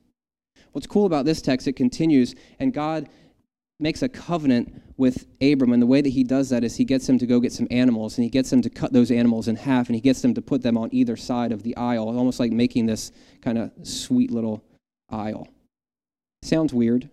What's 0.73 0.87
cool 0.87 1.07
about 1.07 1.25
this 1.25 1.41
text, 1.41 1.67
it 1.69 1.75
continues, 1.75 2.35
and 2.59 2.75
God 2.75 3.09
makes 3.79 4.03
a 4.03 4.09
covenant 4.09 4.83
with 4.97 5.27
Abram, 5.43 5.73
and 5.73 5.83
the 5.83 5.87
way 5.87 6.01
that 6.01 6.09
he 6.11 6.25
does 6.25 6.49
that 6.49 6.65
is 6.65 6.77
he 6.77 6.85
gets 6.85 7.09
him 7.09 7.19
to 7.19 7.27
go 7.27 7.41
get 7.41 7.53
some 7.53 7.69
animals, 7.71 8.17
and 8.17 8.25
he 8.25 8.31
gets 8.31 8.53
him 8.53 8.63
to 8.63 8.71
cut 8.71 8.93
those 8.93 9.11
animals 9.11 9.49
in 9.49 9.57
half, 9.57 9.89
and 9.89 9.95
he 9.95 10.01
gets 10.01 10.23
them 10.23 10.35
to 10.35 10.43
put 10.43 10.63
them 10.63 10.79
on 10.79 10.89
either 10.93 11.17
side 11.17 11.53
of 11.53 11.63
the 11.63 11.77
aisle, 11.77 12.09
almost 12.09 12.41
like 12.41 12.53
making 12.53 12.87
this 12.87 13.13
kind 13.43 13.59
of 13.59 13.71
sweet 13.83 14.31
little 14.31 14.65
aisle. 15.11 15.49
Sounds 16.43 16.73
weird. 16.73 17.11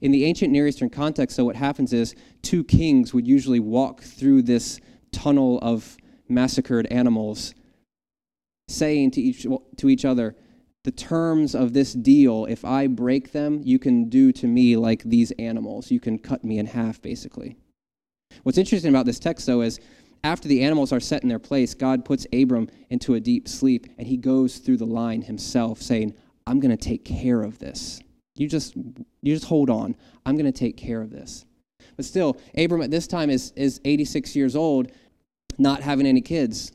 In 0.00 0.12
the 0.12 0.24
ancient 0.24 0.50
Near 0.50 0.66
Eastern 0.66 0.90
context, 0.90 1.36
so 1.36 1.44
what 1.44 1.56
happens 1.56 1.92
is 1.92 2.14
two 2.42 2.64
kings 2.64 3.12
would 3.14 3.26
usually 3.26 3.60
walk 3.60 4.02
through 4.02 4.42
this 4.42 4.80
tunnel 5.12 5.58
of 5.62 5.96
massacred 6.28 6.86
animals, 6.86 7.54
saying 8.68 9.10
to 9.12 9.20
each, 9.20 9.46
to 9.76 9.88
each 9.88 10.04
other, 10.04 10.34
the 10.84 10.90
terms 10.90 11.54
of 11.54 11.72
this 11.72 11.92
deal, 11.92 12.46
if 12.46 12.64
I 12.64 12.86
break 12.86 13.32
them, 13.32 13.60
you 13.64 13.78
can 13.78 14.08
do 14.08 14.32
to 14.32 14.46
me 14.46 14.76
like 14.76 15.02
these 15.02 15.30
animals. 15.32 15.90
You 15.90 16.00
can 16.00 16.18
cut 16.18 16.42
me 16.42 16.58
in 16.58 16.66
half, 16.66 17.02
basically. 17.02 17.56
What's 18.44 18.58
interesting 18.58 18.90
about 18.90 19.04
this 19.04 19.18
text, 19.18 19.46
though, 19.46 19.60
is 19.60 19.78
after 20.24 20.48
the 20.48 20.62
animals 20.62 20.92
are 20.92 21.00
set 21.00 21.22
in 21.22 21.28
their 21.28 21.38
place, 21.38 21.74
God 21.74 22.04
puts 22.04 22.26
Abram 22.32 22.68
into 22.88 23.14
a 23.14 23.20
deep 23.20 23.46
sleep, 23.46 23.88
and 23.98 24.06
he 24.06 24.16
goes 24.16 24.58
through 24.58 24.78
the 24.78 24.86
line 24.86 25.22
himself, 25.22 25.82
saying, 25.82 26.14
I'm 26.46 26.60
going 26.60 26.76
to 26.76 26.82
take 26.82 27.04
care 27.04 27.42
of 27.42 27.58
this. 27.58 28.00
You 28.36 28.48
just, 28.48 28.74
you 28.76 29.34
just 29.34 29.46
hold 29.46 29.68
on. 29.68 29.96
I'm 30.24 30.36
going 30.36 30.50
to 30.50 30.58
take 30.58 30.76
care 30.76 31.02
of 31.02 31.10
this. 31.10 31.44
But 31.96 32.06
still, 32.06 32.38
Abram 32.56 32.80
at 32.80 32.90
this 32.90 33.06
time 33.06 33.28
is, 33.28 33.52
is 33.54 33.80
86 33.84 34.34
years 34.34 34.56
old, 34.56 34.92
not 35.58 35.82
having 35.82 36.06
any 36.06 36.22
kids 36.22 36.72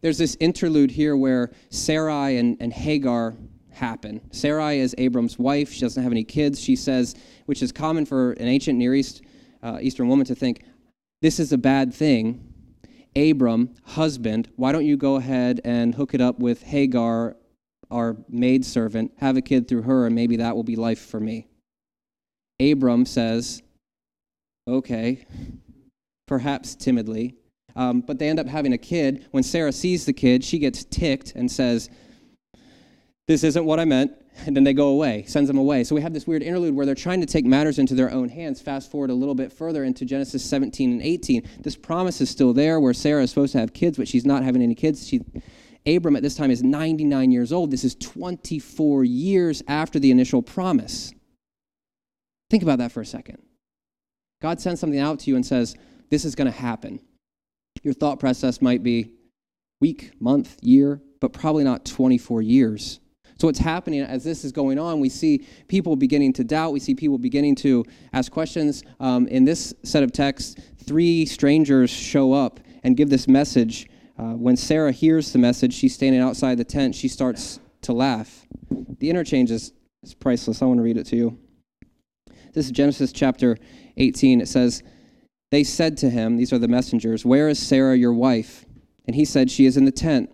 there's 0.00 0.18
this 0.18 0.36
interlude 0.40 0.90
here 0.90 1.16
where 1.16 1.50
Sarai 1.70 2.38
and, 2.38 2.56
and 2.60 2.72
Hagar 2.72 3.36
happen. 3.70 4.20
Sarai 4.32 4.78
is 4.80 4.94
Abram's 4.98 5.38
wife. 5.38 5.72
She 5.72 5.80
doesn't 5.80 6.02
have 6.02 6.12
any 6.12 6.24
kids. 6.24 6.60
She 6.60 6.76
says, 6.76 7.14
which 7.46 7.62
is 7.62 7.72
common 7.72 8.04
for 8.04 8.32
an 8.32 8.48
ancient 8.48 8.78
Near 8.78 8.94
East, 8.94 9.22
uh, 9.62 9.78
Eastern 9.80 10.08
woman 10.08 10.26
to 10.26 10.34
think, 10.34 10.64
this 11.22 11.40
is 11.40 11.52
a 11.52 11.58
bad 11.58 11.92
thing. 11.94 12.44
Abram, 13.16 13.74
husband, 13.84 14.48
why 14.56 14.72
don't 14.72 14.84
you 14.84 14.96
go 14.96 15.16
ahead 15.16 15.60
and 15.64 15.94
hook 15.94 16.14
it 16.14 16.20
up 16.20 16.38
with 16.38 16.62
Hagar, 16.62 17.36
our 17.90 18.16
maidservant, 18.28 19.12
have 19.18 19.36
a 19.36 19.40
kid 19.40 19.66
through 19.66 19.82
her, 19.82 20.06
and 20.06 20.14
maybe 20.14 20.36
that 20.36 20.54
will 20.54 20.62
be 20.62 20.76
life 20.76 21.00
for 21.00 21.18
me. 21.18 21.48
Abram 22.60 23.06
says, 23.06 23.62
okay, 24.68 25.24
perhaps 26.26 26.74
timidly, 26.74 27.34
um, 27.78 28.00
but 28.00 28.18
they 28.18 28.28
end 28.28 28.40
up 28.40 28.48
having 28.48 28.72
a 28.72 28.78
kid. 28.78 29.26
When 29.30 29.44
Sarah 29.44 29.72
sees 29.72 30.04
the 30.04 30.12
kid, 30.12 30.42
she 30.42 30.58
gets 30.58 30.84
ticked 30.84 31.32
and 31.36 31.50
says, 31.50 31.88
This 33.28 33.44
isn't 33.44 33.64
what 33.64 33.78
I 33.78 33.84
meant. 33.84 34.12
And 34.46 34.54
then 34.54 34.62
they 34.62 34.72
go 34.72 34.88
away, 34.88 35.24
sends 35.26 35.48
them 35.48 35.58
away. 35.58 35.82
So 35.82 35.96
we 35.96 36.00
have 36.00 36.12
this 36.12 36.26
weird 36.26 36.42
interlude 36.44 36.74
where 36.74 36.86
they're 36.86 36.94
trying 36.94 37.20
to 37.20 37.26
take 37.26 37.44
matters 37.44 37.78
into 37.78 37.94
their 37.94 38.10
own 38.10 38.28
hands. 38.28 38.60
Fast 38.60 38.88
forward 38.88 39.10
a 39.10 39.14
little 39.14 39.34
bit 39.34 39.52
further 39.52 39.82
into 39.82 40.04
Genesis 40.04 40.44
17 40.44 40.92
and 40.92 41.02
18. 41.02 41.48
This 41.60 41.74
promise 41.74 42.20
is 42.20 42.30
still 42.30 42.52
there 42.52 42.78
where 42.78 42.94
Sarah 42.94 43.22
is 43.22 43.30
supposed 43.30 43.52
to 43.52 43.58
have 43.58 43.72
kids, 43.72 43.96
but 43.96 44.06
she's 44.06 44.24
not 44.24 44.44
having 44.44 44.62
any 44.62 44.76
kids. 44.76 45.08
She, 45.08 45.22
Abram 45.86 46.14
at 46.14 46.22
this 46.22 46.36
time 46.36 46.52
is 46.52 46.62
99 46.62 47.32
years 47.32 47.52
old. 47.52 47.72
This 47.72 47.84
is 47.84 47.96
24 47.96 49.04
years 49.04 49.62
after 49.66 49.98
the 49.98 50.12
initial 50.12 50.40
promise. 50.40 51.12
Think 52.48 52.62
about 52.62 52.78
that 52.78 52.92
for 52.92 53.00
a 53.00 53.06
second. 53.06 53.38
God 54.40 54.60
sends 54.60 54.80
something 54.80 55.00
out 55.00 55.20
to 55.20 55.30
you 55.30 55.36
and 55.36 55.44
says, 55.44 55.76
This 56.10 56.24
is 56.24 56.36
going 56.36 56.50
to 56.50 56.56
happen. 56.56 57.00
Your 57.82 57.94
thought 57.94 58.18
process 58.20 58.60
might 58.60 58.82
be 58.82 59.10
week, 59.80 60.12
month, 60.20 60.56
year, 60.62 61.00
but 61.20 61.32
probably 61.32 61.64
not 61.64 61.84
24 61.84 62.42
years. 62.42 63.00
So, 63.38 63.46
what's 63.46 63.60
happening 63.60 64.00
as 64.00 64.24
this 64.24 64.44
is 64.44 64.50
going 64.50 64.80
on, 64.80 64.98
we 64.98 65.08
see 65.08 65.46
people 65.68 65.94
beginning 65.94 66.32
to 66.34 66.44
doubt. 66.44 66.72
We 66.72 66.80
see 66.80 66.94
people 66.94 67.18
beginning 67.18 67.54
to 67.56 67.84
ask 68.12 68.32
questions. 68.32 68.82
Um, 68.98 69.28
in 69.28 69.44
this 69.44 69.72
set 69.84 70.02
of 70.02 70.10
texts, 70.10 70.56
three 70.84 71.24
strangers 71.24 71.88
show 71.88 72.32
up 72.32 72.58
and 72.82 72.96
give 72.96 73.10
this 73.10 73.28
message. 73.28 73.88
Uh, 74.18 74.32
when 74.32 74.56
Sarah 74.56 74.90
hears 74.90 75.32
the 75.32 75.38
message, 75.38 75.72
she's 75.72 75.94
standing 75.94 76.20
outside 76.20 76.58
the 76.58 76.64
tent. 76.64 76.96
She 76.96 77.06
starts 77.06 77.60
to 77.82 77.92
laugh. 77.92 78.44
The 78.98 79.08
interchange 79.08 79.52
is, 79.52 79.72
is 80.02 80.14
priceless. 80.14 80.60
I 80.60 80.64
want 80.64 80.78
to 80.78 80.82
read 80.82 80.96
it 80.96 81.06
to 81.06 81.16
you. 81.16 81.38
This 82.54 82.66
is 82.66 82.72
Genesis 82.72 83.12
chapter 83.12 83.56
18. 83.98 84.40
It 84.40 84.48
says, 84.48 84.82
they 85.50 85.64
said 85.64 85.96
to 85.98 86.10
him, 86.10 86.36
These 86.36 86.52
are 86.52 86.58
the 86.58 86.68
messengers, 86.68 87.24
Where 87.24 87.48
is 87.48 87.58
Sarah, 87.58 87.96
your 87.96 88.12
wife? 88.12 88.64
And 89.06 89.14
he 89.14 89.24
said, 89.24 89.50
She 89.50 89.66
is 89.66 89.76
in 89.76 89.84
the 89.84 89.92
tent. 89.92 90.30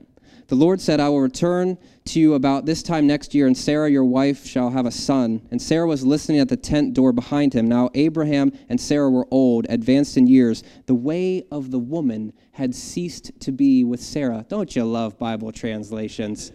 The 0.49 0.57
Lord 0.57 0.81
said, 0.81 1.01
I 1.01 1.09
will 1.09 1.21
return 1.21 1.79
to 2.07 2.21
you 2.21 2.35
about 2.35 2.67
this 2.67 2.83
time 2.83 3.07
next 3.07 3.35
year, 3.35 3.47
and 3.47 3.57
Sarah, 3.57 3.91
your 3.91 4.05
wife, 4.05 4.45
shall 4.45 4.71
have 4.71 4.85
a 4.85 4.91
son. 4.91 5.41
And 5.51 5.61
Sarah 5.61 5.87
was 5.87 6.05
listening 6.05 6.39
at 6.39 6.51
the 6.51 6.57
tent 6.57 6.93
door 6.93 7.13
behind 7.13 7.55
him. 7.55 7.67
Now 7.67 7.89
Abraham 7.95 8.53
and 8.69 8.79
Sarah 8.79 9.09
were 9.09 9.27
old, 9.31 9.67
advanced 9.71 10.19
in 10.19 10.27
years. 10.27 10.63
The 10.85 10.95
way 10.95 11.45
of 11.51 11.71
the 11.71 11.79
woman 11.79 12.35
had 12.53 12.75
ceased 12.75 13.33
to 13.41 13.53
be 13.53 13.85
with 13.85 14.01
Sarah. 14.01 14.45
Don't 14.47 14.77
you 14.77 14.85
love 14.85 15.19
Bible 15.19 15.51
translations? 15.51 16.53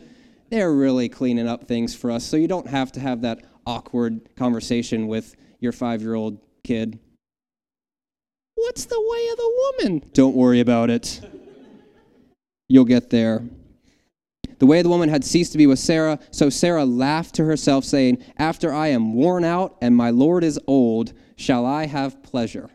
They're 0.49 0.73
really 0.73 1.09
cleaning 1.09 1.47
up 1.47 1.67
things 1.67 1.95
for 1.95 2.11
us, 2.11 2.23
so 2.23 2.37
you 2.37 2.47
don't 2.47 2.67
have 2.67 2.91
to 2.91 2.99
have 2.99 3.21
that 3.21 3.43
awkward 3.65 4.35
conversation 4.35 5.07
with 5.07 5.35
your 5.59 5.71
five 5.71 6.01
year 6.01 6.13
old 6.13 6.39
kid. 6.63 6.99
What's 8.59 8.85
the 8.85 8.99
way 8.99 9.27
of 9.31 9.37
the 9.37 9.71
woman? 9.87 10.09
Don't 10.13 10.35
worry 10.35 10.59
about 10.59 10.89
it. 10.89 11.21
You'll 12.67 12.85
get 12.85 13.09
there. 13.09 13.41
The 14.59 14.65
way 14.65 14.79
of 14.79 14.83
the 14.83 14.89
woman 14.89 15.07
had 15.07 15.23
ceased 15.23 15.53
to 15.53 15.57
be 15.57 15.65
with 15.65 15.79
Sarah, 15.79 16.19
so 16.29 16.49
Sarah 16.49 16.83
laughed 16.83 17.35
to 17.35 17.45
herself, 17.45 17.85
saying, 17.85 18.23
After 18.37 18.73
I 18.73 18.89
am 18.89 19.13
worn 19.13 19.45
out 19.45 19.77
and 19.81 19.95
my 19.95 20.09
Lord 20.09 20.43
is 20.43 20.59
old, 20.67 21.13
shall 21.37 21.65
I 21.65 21.85
have 21.85 22.21
pleasure? 22.21 22.69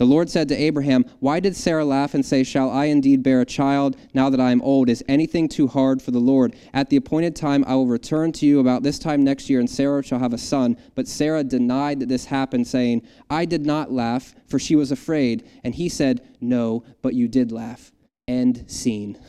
The 0.00 0.06
Lord 0.06 0.30
said 0.30 0.48
to 0.48 0.56
Abraham, 0.56 1.04
Why 1.18 1.40
did 1.40 1.54
Sarah 1.54 1.84
laugh 1.84 2.14
and 2.14 2.24
say, 2.24 2.42
Shall 2.42 2.70
I 2.70 2.86
indeed 2.86 3.22
bear 3.22 3.42
a 3.42 3.44
child 3.44 3.98
now 4.14 4.30
that 4.30 4.40
I 4.40 4.50
am 4.50 4.62
old? 4.62 4.88
Is 4.88 5.04
anything 5.08 5.46
too 5.46 5.66
hard 5.66 6.00
for 6.00 6.10
the 6.10 6.18
Lord? 6.18 6.56
At 6.72 6.88
the 6.88 6.96
appointed 6.96 7.36
time 7.36 7.66
I 7.66 7.74
will 7.74 7.86
return 7.86 8.32
to 8.32 8.46
you 8.46 8.60
about 8.60 8.82
this 8.82 8.98
time 8.98 9.22
next 9.22 9.50
year, 9.50 9.60
and 9.60 9.68
Sarah 9.68 10.02
shall 10.02 10.18
have 10.18 10.32
a 10.32 10.38
son. 10.38 10.78
But 10.94 11.06
Sarah 11.06 11.44
denied 11.44 12.00
that 12.00 12.08
this 12.08 12.24
happened, 12.24 12.66
saying, 12.66 13.06
I 13.28 13.44
did 13.44 13.66
not 13.66 13.92
laugh, 13.92 14.34
for 14.46 14.58
she 14.58 14.74
was 14.74 14.90
afraid. 14.90 15.46
And 15.64 15.74
he 15.74 15.90
said, 15.90 16.26
No, 16.40 16.82
but 17.02 17.12
you 17.12 17.28
did 17.28 17.52
laugh. 17.52 17.92
End 18.26 18.64
scene. 18.70 19.18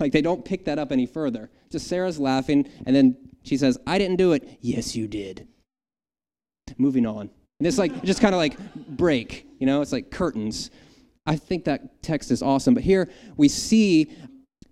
Like 0.00 0.12
they 0.12 0.22
don't 0.22 0.42
pick 0.42 0.64
that 0.64 0.78
up 0.78 0.90
any 0.90 1.04
further. 1.04 1.50
Just 1.70 1.86
Sarah's 1.86 2.18
laughing, 2.18 2.68
and 2.86 2.96
then 2.96 3.14
she 3.42 3.58
says, 3.58 3.78
I 3.86 3.98
didn't 3.98 4.16
do 4.16 4.32
it. 4.32 4.56
Yes, 4.62 4.96
you 4.96 5.06
did. 5.06 5.46
Moving 6.78 7.04
on. 7.06 7.30
And 7.62 7.66
it's 7.68 7.78
like, 7.78 8.02
just 8.02 8.20
kind 8.20 8.34
of 8.34 8.38
like 8.38 8.58
break, 8.88 9.46
you 9.62 9.66
know, 9.66 9.80
it's 9.80 9.92
like 9.92 10.10
curtains. 10.10 10.72
I 11.24 11.36
think 11.36 11.66
that 11.66 12.02
text 12.02 12.32
is 12.32 12.42
awesome. 12.42 12.74
But 12.74 12.82
here 12.82 13.08
we 13.36 13.46
see 13.46 14.10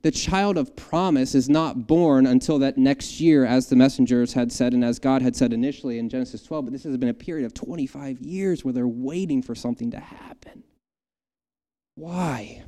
the 0.02 0.10
child 0.10 0.58
of 0.58 0.74
promise 0.74 1.36
is 1.36 1.48
not 1.48 1.86
born 1.86 2.26
until 2.26 2.58
that 2.58 2.76
next 2.76 3.20
year, 3.20 3.44
as 3.44 3.68
the 3.68 3.76
messengers 3.76 4.32
had 4.32 4.50
said 4.50 4.72
and 4.72 4.84
as 4.84 4.98
God 4.98 5.22
had 5.22 5.36
said 5.36 5.52
initially 5.52 6.00
in 6.00 6.08
Genesis 6.08 6.42
12. 6.42 6.64
But 6.64 6.72
this 6.72 6.82
has 6.82 6.96
been 6.96 7.08
a 7.08 7.14
period 7.14 7.46
of 7.46 7.54
25 7.54 8.18
years 8.18 8.64
where 8.64 8.74
they're 8.74 8.88
waiting 8.88 9.42
for 9.42 9.54
something 9.54 9.92
to 9.92 10.00
happen. 10.00 10.64
Why 11.94 12.64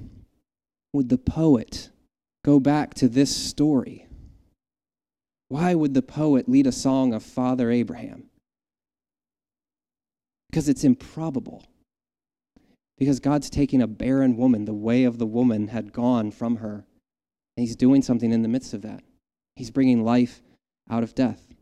would 0.93 1.09
the 1.09 1.19
poet 1.19 1.91
go 2.45 2.61
back 2.61 2.95
to 2.95 3.09
this 3.09 3.37
story? 3.37 4.07
Why 5.49 5.75
would 5.75 5.95
the 5.95 6.03
poet 6.03 6.49
lead 6.49 6.69
a 6.69 6.73
song 6.73 7.15
of 7.15 7.25
Father 7.25 7.69
Abraham? 7.73 8.31
Because 10.49 10.69
it's 10.69 10.85
improbable. 10.85 11.65
Because 13.03 13.19
God's 13.19 13.51
taking 13.51 13.83
a 13.83 13.89
barren 13.89 14.37
woman, 14.37 14.65
the 14.65 14.73
way 14.73 15.03
of 15.03 15.19
the 15.19 15.27
woman 15.27 15.67
had 15.67 15.93
gone 15.93 16.31
from 16.31 16.59
her, 16.59 16.87
and 17.57 17.67
He's 17.67 17.75
doing 17.75 18.01
something 18.01 18.31
in 18.31 18.43
the 18.43 18.49
midst 18.49 18.75
of 18.75 18.83
that. 18.83 19.03
He's 19.57 19.73
bringing 19.73 20.05
life 20.05 20.41
out 20.89 21.03
of 21.03 21.13
death. 21.13 21.53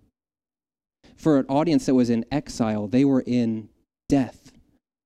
For 1.16 1.38
an 1.38 1.47
audience 1.49 1.87
that 1.87 1.94
was 1.94 2.11
in 2.11 2.26
exile, 2.30 2.88
they 2.88 3.06
were 3.06 3.23
in 3.26 3.70
death, 4.06 4.52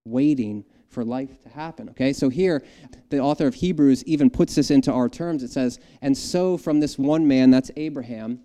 waiting 0.04 0.64
for 0.88 1.04
life 1.04 1.40
to 1.42 1.50
happen. 1.50 1.88
Okay, 1.90 2.12
so 2.12 2.30
here 2.30 2.64
the 3.10 3.20
author 3.20 3.46
of 3.46 3.54
Hebrews 3.54 4.02
even 4.02 4.28
puts 4.28 4.56
this 4.56 4.72
into 4.72 4.90
our 4.90 5.08
terms. 5.08 5.44
It 5.44 5.52
says, 5.52 5.78
And 6.02 6.18
so 6.18 6.56
from 6.56 6.80
this 6.80 6.98
one 6.98 7.28
man, 7.28 7.52
that's 7.52 7.70
Abraham, 7.76 8.40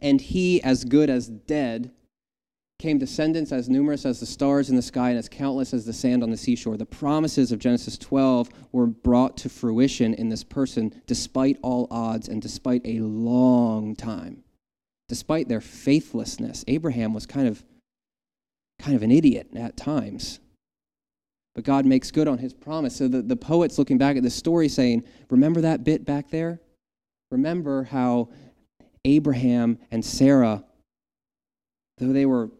and 0.00 0.20
he 0.20 0.60
as 0.64 0.84
good 0.84 1.08
as 1.08 1.28
dead, 1.28 1.92
came 2.82 2.98
descendants 2.98 3.52
as 3.52 3.68
numerous 3.68 4.04
as 4.04 4.18
the 4.18 4.26
stars 4.26 4.68
in 4.68 4.74
the 4.74 4.82
sky 4.82 5.10
and 5.10 5.18
as 5.18 5.28
countless 5.28 5.72
as 5.72 5.86
the 5.86 5.92
sand 5.92 6.20
on 6.20 6.30
the 6.30 6.36
seashore. 6.36 6.76
The 6.76 6.84
promises 6.84 7.52
of 7.52 7.60
Genesis 7.60 7.96
12 7.96 8.50
were 8.72 8.88
brought 8.88 9.36
to 9.38 9.48
fruition 9.48 10.14
in 10.14 10.28
this 10.28 10.42
person 10.42 11.00
despite 11.06 11.58
all 11.62 11.86
odds 11.92 12.26
and 12.28 12.42
despite 12.42 12.82
a 12.84 12.98
long 12.98 13.94
time. 13.94 14.42
Despite 15.08 15.48
their 15.48 15.60
faithlessness, 15.60 16.64
Abraham 16.66 17.14
was 17.14 17.24
kind 17.24 17.46
of 17.46 17.62
kind 18.80 18.96
of 18.96 19.04
an 19.04 19.12
idiot 19.12 19.50
at 19.54 19.76
times. 19.76 20.40
but 21.54 21.62
God 21.62 21.86
makes 21.86 22.10
good 22.10 22.26
on 22.26 22.38
his 22.38 22.52
promise. 22.52 22.96
So 22.96 23.06
the, 23.06 23.22
the 23.22 23.36
poet's 23.36 23.78
looking 23.78 23.98
back 23.98 24.16
at 24.16 24.24
this 24.24 24.34
story 24.34 24.68
saying, 24.68 25.04
Remember 25.30 25.60
that 25.60 25.84
bit 25.84 26.04
back 26.04 26.30
there? 26.30 26.60
Remember 27.30 27.84
how 27.84 28.30
Abraham 29.04 29.78
and 29.92 30.04
Sarah, 30.04 30.64
though 31.98 32.12
they 32.12 32.26
were 32.26 32.50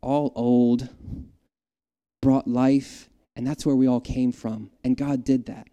all 0.00 0.32
old, 0.34 0.88
brought 2.22 2.48
life, 2.48 3.08
and 3.36 3.46
that's 3.46 3.64
where 3.64 3.76
we 3.76 3.86
all 3.86 4.00
came 4.00 4.32
from. 4.32 4.70
And 4.84 4.96
God 4.96 5.24
did 5.24 5.46
that. 5.46 5.68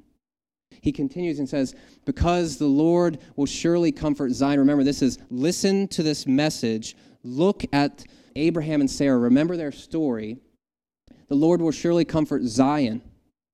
He 0.82 0.91
continues 0.91 1.39
and 1.39 1.50
says, 1.50 1.74
Because 2.05 2.58
the 2.58 2.67
Lord 2.67 3.20
will 3.36 3.46
surely 3.46 3.91
comfort 3.91 4.32
Zion. 4.32 4.60
Remember, 4.60 4.84
this 4.84 5.01
is 5.01 5.17
listen 5.29 5.88
to 5.89 6.03
this 6.03 6.27
message. 6.27 6.96
Look 7.24 7.63
at 7.74 8.03
Abraham 8.36 8.82
and 8.82 8.91
Sarah. 8.91 9.17
Remember 9.17 9.58
their 9.58 9.72
story 9.72 10.38
the 11.27 11.36
Lord 11.36 11.62
will 11.62 11.72
surely 11.72 12.05
comfort 12.05 12.44
Zion, 12.44 13.01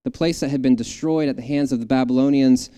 the 0.04 0.12
place 0.12 0.42
that 0.42 0.50
had 0.50 0.62
been 0.62 0.76
destroyed 0.76 1.30
at 1.30 1.36
the 1.36 1.42
hands 1.42 1.72
of 1.72 1.80
the 1.80 1.86
Babylonians. 1.86 2.70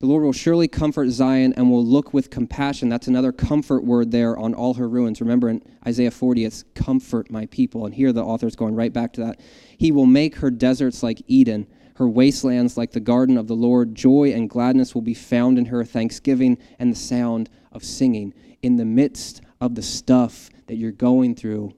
The 0.00 0.06
Lord 0.06 0.22
will 0.22 0.32
surely 0.32 0.68
comfort 0.68 1.10
Zion 1.10 1.52
and 1.54 1.72
will 1.72 1.84
look 1.84 2.14
with 2.14 2.30
compassion. 2.30 2.88
That's 2.88 3.08
another 3.08 3.32
comfort 3.32 3.82
word 3.82 4.12
there 4.12 4.38
on 4.38 4.54
all 4.54 4.74
her 4.74 4.88
ruins. 4.88 5.20
Remember 5.20 5.48
in 5.48 5.60
Isaiah 5.84 6.12
40, 6.12 6.44
it's 6.44 6.62
comfort 6.76 7.32
my 7.32 7.46
people. 7.46 7.84
And 7.84 7.92
here 7.92 8.12
the 8.12 8.22
author 8.22 8.46
is 8.46 8.54
going 8.54 8.76
right 8.76 8.92
back 8.92 9.12
to 9.14 9.22
that. 9.22 9.40
He 9.76 9.90
will 9.90 10.06
make 10.06 10.36
her 10.36 10.52
deserts 10.52 11.02
like 11.02 11.20
Eden, 11.26 11.66
her 11.96 12.08
wastelands 12.08 12.76
like 12.76 12.92
the 12.92 13.00
garden 13.00 13.36
of 13.36 13.48
the 13.48 13.56
Lord. 13.56 13.96
Joy 13.96 14.32
and 14.32 14.48
gladness 14.48 14.94
will 14.94 15.02
be 15.02 15.14
found 15.14 15.58
in 15.58 15.64
her, 15.64 15.84
thanksgiving 15.84 16.58
and 16.78 16.92
the 16.92 16.96
sound 16.96 17.50
of 17.72 17.82
singing. 17.82 18.34
In 18.62 18.76
the 18.76 18.84
midst 18.84 19.40
of 19.60 19.74
the 19.74 19.82
stuff 19.82 20.48
that 20.68 20.76
you're 20.76 20.92
going 20.92 21.34
through, 21.34 21.72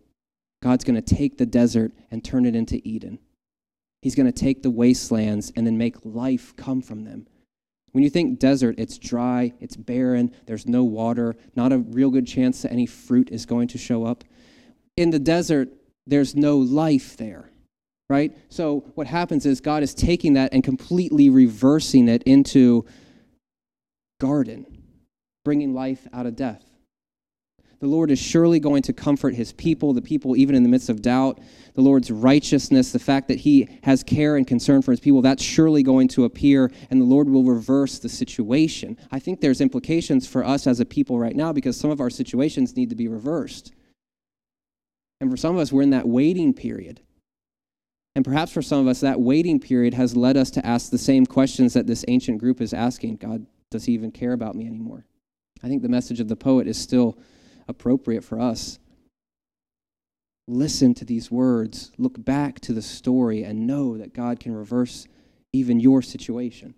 God's 0.62 0.84
going 0.84 1.02
to 1.02 1.14
take 1.14 1.38
the 1.38 1.46
desert 1.46 1.92
and 2.10 2.22
turn 2.22 2.44
it 2.44 2.54
into 2.54 2.86
Eden. 2.86 3.18
He's 4.02 4.14
going 4.14 4.30
to 4.30 4.32
take 4.32 4.62
the 4.62 4.68
wastelands 4.68 5.50
and 5.56 5.66
then 5.66 5.78
make 5.78 6.04
life 6.04 6.54
come 6.56 6.82
from 6.82 7.04
them. 7.04 7.26
When 7.92 8.04
you 8.04 8.10
think 8.10 8.38
desert, 8.38 8.76
it's 8.78 8.98
dry, 8.98 9.52
it's 9.60 9.76
barren, 9.76 10.32
there's 10.46 10.66
no 10.66 10.84
water, 10.84 11.34
not 11.56 11.72
a 11.72 11.78
real 11.78 12.10
good 12.10 12.26
chance 12.26 12.62
that 12.62 12.72
any 12.72 12.86
fruit 12.86 13.30
is 13.30 13.46
going 13.46 13.68
to 13.68 13.78
show 13.78 14.04
up. 14.04 14.22
In 14.96 15.10
the 15.10 15.18
desert, 15.18 15.70
there's 16.06 16.36
no 16.36 16.58
life 16.58 17.16
there, 17.16 17.50
right? 18.08 18.36
So 18.48 18.84
what 18.94 19.06
happens 19.06 19.44
is 19.44 19.60
God 19.60 19.82
is 19.82 19.94
taking 19.94 20.34
that 20.34 20.52
and 20.52 20.62
completely 20.62 21.30
reversing 21.30 22.08
it 22.08 22.22
into 22.24 22.84
garden, 24.20 24.66
bringing 25.44 25.74
life 25.74 26.06
out 26.12 26.26
of 26.26 26.36
death. 26.36 26.69
The 27.80 27.86
Lord 27.86 28.10
is 28.10 28.18
surely 28.18 28.60
going 28.60 28.82
to 28.82 28.92
comfort 28.92 29.34
his 29.34 29.52
people, 29.54 29.94
the 29.94 30.02
people 30.02 30.36
even 30.36 30.54
in 30.54 30.62
the 30.62 30.68
midst 30.68 30.90
of 30.90 31.00
doubt. 31.00 31.40
The 31.74 31.80
Lord's 31.80 32.10
righteousness, 32.10 32.92
the 32.92 32.98
fact 32.98 33.28
that 33.28 33.38
he 33.38 33.68
has 33.84 34.02
care 34.02 34.36
and 34.36 34.46
concern 34.46 34.82
for 34.82 34.90
his 34.90 35.00
people, 35.00 35.22
that's 35.22 35.42
surely 35.42 35.82
going 35.82 36.08
to 36.08 36.24
appear, 36.24 36.70
and 36.90 37.00
the 37.00 37.06
Lord 37.06 37.28
will 37.28 37.44
reverse 37.44 37.98
the 37.98 38.08
situation. 38.08 38.98
I 39.10 39.18
think 39.18 39.40
there's 39.40 39.62
implications 39.62 40.26
for 40.26 40.44
us 40.44 40.66
as 40.66 40.80
a 40.80 40.84
people 40.84 41.18
right 41.18 41.34
now 41.34 41.54
because 41.54 41.78
some 41.78 41.90
of 41.90 42.00
our 42.00 42.10
situations 42.10 42.76
need 42.76 42.90
to 42.90 42.96
be 42.96 43.08
reversed. 43.08 43.72
And 45.22 45.30
for 45.30 45.36
some 45.38 45.54
of 45.54 45.60
us, 45.62 45.72
we're 45.72 45.82
in 45.82 45.90
that 45.90 46.08
waiting 46.08 46.52
period. 46.52 47.00
And 48.14 48.24
perhaps 48.24 48.52
for 48.52 48.62
some 48.62 48.80
of 48.80 48.88
us, 48.88 49.00
that 49.00 49.20
waiting 49.20 49.58
period 49.58 49.94
has 49.94 50.16
led 50.16 50.36
us 50.36 50.50
to 50.50 50.66
ask 50.66 50.90
the 50.90 50.98
same 50.98 51.24
questions 51.24 51.72
that 51.72 51.86
this 51.86 52.04
ancient 52.08 52.38
group 52.38 52.60
is 52.60 52.74
asking 52.74 53.16
God, 53.16 53.46
does 53.70 53.84
he 53.84 53.92
even 53.92 54.10
care 54.10 54.32
about 54.32 54.54
me 54.54 54.66
anymore? 54.66 55.06
I 55.62 55.68
think 55.68 55.82
the 55.82 55.88
message 55.88 56.20
of 56.20 56.28
the 56.28 56.36
poet 56.36 56.66
is 56.66 56.76
still 56.76 57.16
appropriate 57.70 58.22
for 58.22 58.38
us. 58.38 58.78
Listen 60.46 60.92
to 60.94 61.04
these 61.04 61.30
words, 61.30 61.92
look 61.96 62.22
back 62.22 62.60
to 62.60 62.72
the 62.72 62.82
story, 62.82 63.44
and 63.44 63.66
know 63.66 63.96
that 63.96 64.12
God 64.12 64.40
can 64.40 64.52
reverse 64.52 65.06
even 65.52 65.80
your 65.80 66.02
situation. 66.02 66.74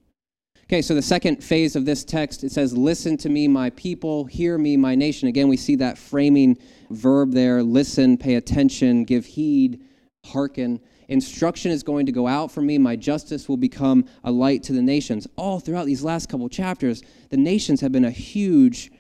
Okay, 0.65 0.83
so 0.83 0.95
the 0.95 1.03
second 1.03 1.43
phase 1.43 1.75
of 1.75 1.85
this 1.85 2.05
text, 2.05 2.45
it 2.45 2.53
says, 2.53 2.77
Listen 2.77 3.17
to 3.19 3.29
me, 3.29 3.49
my 3.49 3.71
people, 3.71 4.25
hear 4.25 4.57
me, 4.59 4.77
my 4.77 4.95
nation. 4.95 5.29
Again, 5.29 5.49
we 5.49 5.57
see 5.57 5.77
that 5.77 5.99
framing 5.99 6.57
verb 6.91 7.33
there 7.33 7.63
listen, 7.63 8.17
pay 8.17 8.37
attention, 8.37 9.05
give 9.05 9.27
heed, 9.27 9.83
hearken. 10.25 10.81
Instruction 11.09 11.73
is 11.73 11.83
going 11.83 12.07
to 12.07 12.13
go 12.13 12.27
out 12.27 12.51
from 12.51 12.67
me. 12.67 12.79
My 12.79 12.97
justice 12.97 13.49
will 13.49 13.57
become 13.57 14.07
a 14.25 14.31
light 14.31 14.63
to 14.65 14.73
the 14.73 14.81
nations. 14.81 15.27
All 15.37 15.61
throughout 15.61 15.87
these 15.87 16.03
last 16.03 16.29
couple 16.29 16.49
chapters, 16.49 17.03
the 17.31 17.37
nations 17.37 17.81
have 17.81 17.93
been 17.93 18.05
a 18.05 18.11
huge 18.11 18.93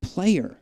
player 0.00 0.58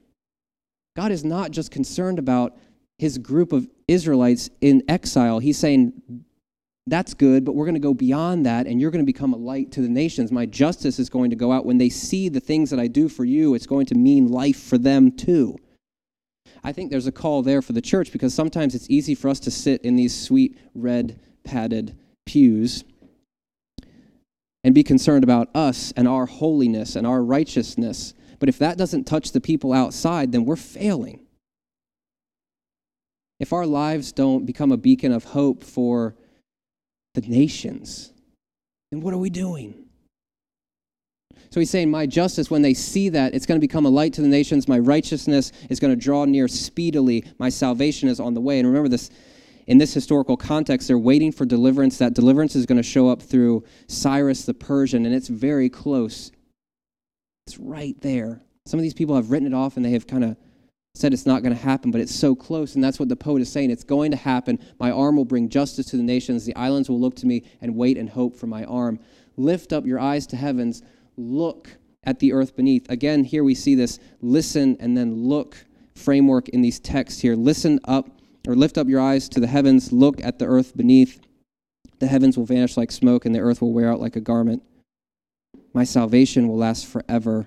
God 0.97 1.11
is 1.11 1.25
not 1.25 1.51
just 1.51 1.71
concerned 1.71 2.19
about 2.19 2.57
his 2.99 3.19
group 3.19 3.53
of 3.53 3.69
Israelites 3.89 4.51
in 4.61 4.83
exile. 4.89 5.41
He's 5.41 5.59
saying, 5.59 5.93
that's 6.87 7.15
good, 7.15 7.45
but 7.45 7.55
we're 7.55 7.65
going 7.65 7.75
to 7.75 7.81
go 7.81 7.95
beyond 7.95 8.45
that, 8.45 8.67
and 8.67 8.81
you're 8.81 8.91
going 8.91 9.05
to 9.05 9.11
become 9.11 9.33
a 9.33 9.39
light 9.39 9.73
to 9.73 9.81
the 9.81 9.89
nations. 9.89 10.31
My 10.31 10.45
justice 10.47 10.99
is 10.99 11.09
going 11.09 11.31
to 11.31 11.37
go 11.37 11.51
out. 11.51 11.65
When 11.65 11.79
they 11.79 11.89
see 11.89 12.29
the 12.29 12.41
things 12.41 12.71
that 12.71 12.79
I 12.79 12.89
do 12.89 13.09
for 13.09 13.25
you, 13.25 13.55
it's 13.55 13.67
going 13.67 13.87
to 13.87 13.95
mean 13.95 14.29
life 14.29 14.63
for 14.63 14.77
them 14.77 15.11
too. 15.11 15.57
I 16.63 16.73
think 16.73 16.91
there's 16.91 17.07
a 17.07 17.13
call 17.13 17.43
there 17.43 17.63
for 17.63 17.73
the 17.73 17.81
church 17.81 18.13
because 18.13 18.35
sometimes 18.35 18.75
it's 18.75 18.89
easy 18.89 19.15
for 19.15 19.29
us 19.29 19.41
to 19.41 19.51
sit 19.51 19.83
in 19.83 19.97
these 19.97 20.19
sweet 20.19 20.59
red 20.75 21.21
padded 21.43 21.97
pews 22.27 22.85
and 24.63 24.75
be 24.75 24.83
concerned 24.83 25.25
about 25.25 25.49
us 25.55 25.93
and 25.97 26.09
our 26.09 26.27
holiness 26.27 26.97
and 26.97 27.07
our 27.07 27.23
righteousness 27.23 28.15
but 28.45 28.51
if 28.51 28.59
that 28.59 28.77
doesn't 28.77 29.05
touch 29.05 29.33
the 29.33 29.41
people 29.41 29.73
outside, 29.73 30.31
then 30.31 30.45
we're 30.45 30.55
failing. 30.55 31.21
If 33.41 33.55
our 33.55 33.65
lives 33.65 34.13
don't 34.13 34.45
become 34.45 34.71
a 34.71 34.77
beacon 34.77 35.13
of 35.13 35.25
hope 35.25 35.65
for 35.65 36.15
the 37.15 37.23
nations, 37.23 38.13
then 38.91 39.01
what 39.01 39.15
are 39.15 39.19
we 39.19 39.31
doing? 39.31 39.87
So 41.49 41.59
he's 41.59 41.71
saying, 41.71 41.91
My 41.91 42.05
justice, 42.05 42.51
when 42.51 42.61
they 42.61 42.75
see 42.75 43.09
that, 43.09 43.35
it's 43.35 43.47
going 43.47 43.59
to 43.59 43.67
become 43.67 43.87
a 43.87 43.89
light 43.89 44.13
to 44.13 44.21
the 44.21 44.29
nations. 44.29 44.69
My 44.69 44.79
righteousness 44.79 45.51
is 45.71 45.81
going 45.81 45.99
to 45.99 45.99
draw 45.99 46.27
near 46.27 46.47
speedily. 46.47 47.25
My 47.39 47.49
salvation 47.49 48.11
is 48.11 48.21
on 48.21 48.35
the 48.35 48.43
way. 48.43 48.59
And 48.59 48.69
remember 48.69 48.91
this 48.91 49.11
in 49.67 49.79
this 49.79 49.95
historical 49.95 50.37
context, 50.37 50.87
they're 50.87 50.99
waiting 50.99 51.33
for 51.33 51.47
deliverance. 51.47 51.97
That 51.97 52.13
deliverance 52.13 52.55
is 52.57 52.67
going 52.67 52.77
to 52.77 52.83
show 52.83 53.09
up 53.09 53.23
through 53.23 53.65
Cyrus 53.87 54.45
the 54.45 54.53
Persian, 54.53 55.07
and 55.07 55.15
it's 55.15 55.29
very 55.29 55.71
close 55.71 56.31
it's 57.47 57.59
right 57.59 58.01
there. 58.01 58.41
Some 58.67 58.79
of 58.79 58.83
these 58.83 58.95
people 58.95 59.15
have 59.17 59.31
written 59.31 59.47
it 59.47 59.55
off 59.55 59.77
and 59.77 59.85
they 59.85 59.91
have 59.91 60.07
kind 60.07 60.25
of 60.25 60.37
said 60.95 61.13
it's 61.13 61.27
not 61.27 61.43
going 61.43 61.55
to 61.55 61.61
happen, 61.61 61.91
but 61.91 62.01
it's 62.01 62.15
so 62.15 62.35
close. 62.35 62.75
And 62.75 62.83
that's 62.83 62.99
what 62.99 63.09
the 63.09 63.17
poet 63.17 63.43
is 63.43 63.51
saying. 63.51 63.71
It's 63.71 63.85
going 63.85 64.11
to 64.13 64.17
happen. 64.17 64.59
My 64.79 64.91
arm 64.91 65.17
will 65.17 65.25
bring 65.25 65.49
justice 65.49 65.87
to 65.87 65.97
the 65.97 66.03
nations. 66.03 66.45
The 66.45 66.57
islands 66.57 66.89
will 66.89 67.01
look 67.01 67.17
to 67.17 67.27
me 67.27 67.45
and 67.61 67.77
wait 67.77 67.99
and 67.99 68.09
hope 68.09 68.37
for 68.37 68.47
my 68.47 68.65
arm. 68.65 69.01
Lift 69.37 69.73
up 69.73 69.85
your 69.85 69.99
eyes 69.99 70.27
to 70.29 70.37
heavens. 70.37 70.83
Look 71.17 71.69
at 72.05 72.21
the 72.21 72.33
earth 72.33 72.57
beneath. 72.57 72.89
Again, 72.91 73.25
here 73.25 73.45
we 73.45 73.55
see 73.55 73.75
this 73.75 73.99
listen 74.21 74.77
and 74.81 74.97
then 74.97 75.15
look 75.15 75.57
framework 75.95 76.49
in 76.51 76.63
these 76.63 76.81
texts 76.81 77.21
here. 77.21 77.35
Listen 77.35 77.81
up 77.85 78.09
or 78.47 78.55
lift 78.55 78.79
up 78.79 78.89
your 78.89 79.01
eyes 79.01 79.29
to 79.31 79.41
the 79.41 79.47
heavens. 79.47 79.93
Look 79.93 80.23
at 80.23 80.39
the 80.39 80.47
earth 80.47 80.77
beneath. 80.77 81.21
The 81.99 82.07
heavens 82.07 82.39
will 82.39 82.47
vanish 82.47 82.77
like 82.77 82.93
smoke 82.93 83.27
and 83.27 83.35
the 83.35 83.41
earth 83.41 83.61
will 83.61 83.73
wear 83.73 83.91
out 83.91 84.01
like 84.01 84.17
a 84.17 84.21
garment. 84.21 84.63
My 85.73 85.85
salvation 85.85 86.49
will 86.49 86.57
last 86.57 86.87
forever. 86.87 87.47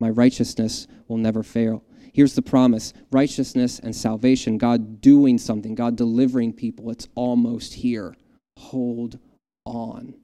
My 0.00 0.10
righteousness 0.10 0.86
will 1.08 1.18
never 1.18 1.42
fail. 1.42 1.84
Here's 2.12 2.34
the 2.34 2.42
promise 2.42 2.92
righteousness 3.10 3.80
and 3.80 3.94
salvation, 3.94 4.56
God 4.58 5.00
doing 5.00 5.36
something, 5.36 5.74
God 5.74 5.96
delivering 5.96 6.52
people. 6.52 6.90
It's 6.90 7.08
almost 7.14 7.74
here. 7.74 8.14
Hold 8.56 9.18
on. 9.66 10.14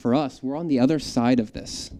For 0.00 0.14
us, 0.14 0.42
we're 0.42 0.56
on 0.56 0.68
the 0.68 0.80
other 0.80 0.98
side 0.98 1.40
of 1.40 1.52
this. 1.52 1.90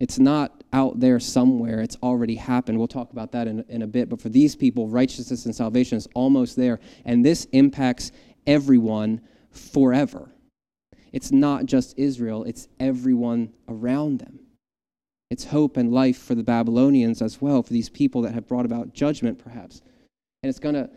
It's 0.00 0.18
not 0.18 0.64
out 0.72 0.98
there 0.98 1.20
somewhere. 1.20 1.80
It's 1.80 1.96
already 2.02 2.34
happened. 2.34 2.78
We'll 2.78 2.88
talk 2.88 3.12
about 3.12 3.30
that 3.32 3.46
in, 3.46 3.64
in 3.68 3.82
a 3.82 3.86
bit. 3.86 4.08
But 4.08 4.20
for 4.20 4.30
these 4.30 4.56
people, 4.56 4.88
righteousness 4.88 5.44
and 5.44 5.54
salvation 5.54 5.96
is 5.96 6.08
almost 6.14 6.56
there. 6.56 6.80
And 7.04 7.24
this 7.24 7.44
impacts 7.52 8.10
everyone 8.46 9.20
forever. 9.50 10.32
It's 11.12 11.30
not 11.30 11.66
just 11.66 11.98
Israel, 11.98 12.44
it's 12.44 12.68
everyone 12.80 13.52
around 13.68 14.18
them. 14.20 14.40
It's 15.30 15.44
hope 15.44 15.76
and 15.76 15.92
life 15.92 16.18
for 16.18 16.34
the 16.34 16.42
Babylonians 16.42 17.22
as 17.22 17.40
well, 17.40 17.62
for 17.62 17.72
these 17.72 17.88
people 17.88 18.22
that 18.22 18.34
have 18.34 18.46
brought 18.46 18.66
about 18.66 18.92
judgment, 18.92 19.38
perhaps. 19.38 19.80
And 20.42 20.50
it's 20.50 20.58
going 20.58 20.74
to 20.74 20.90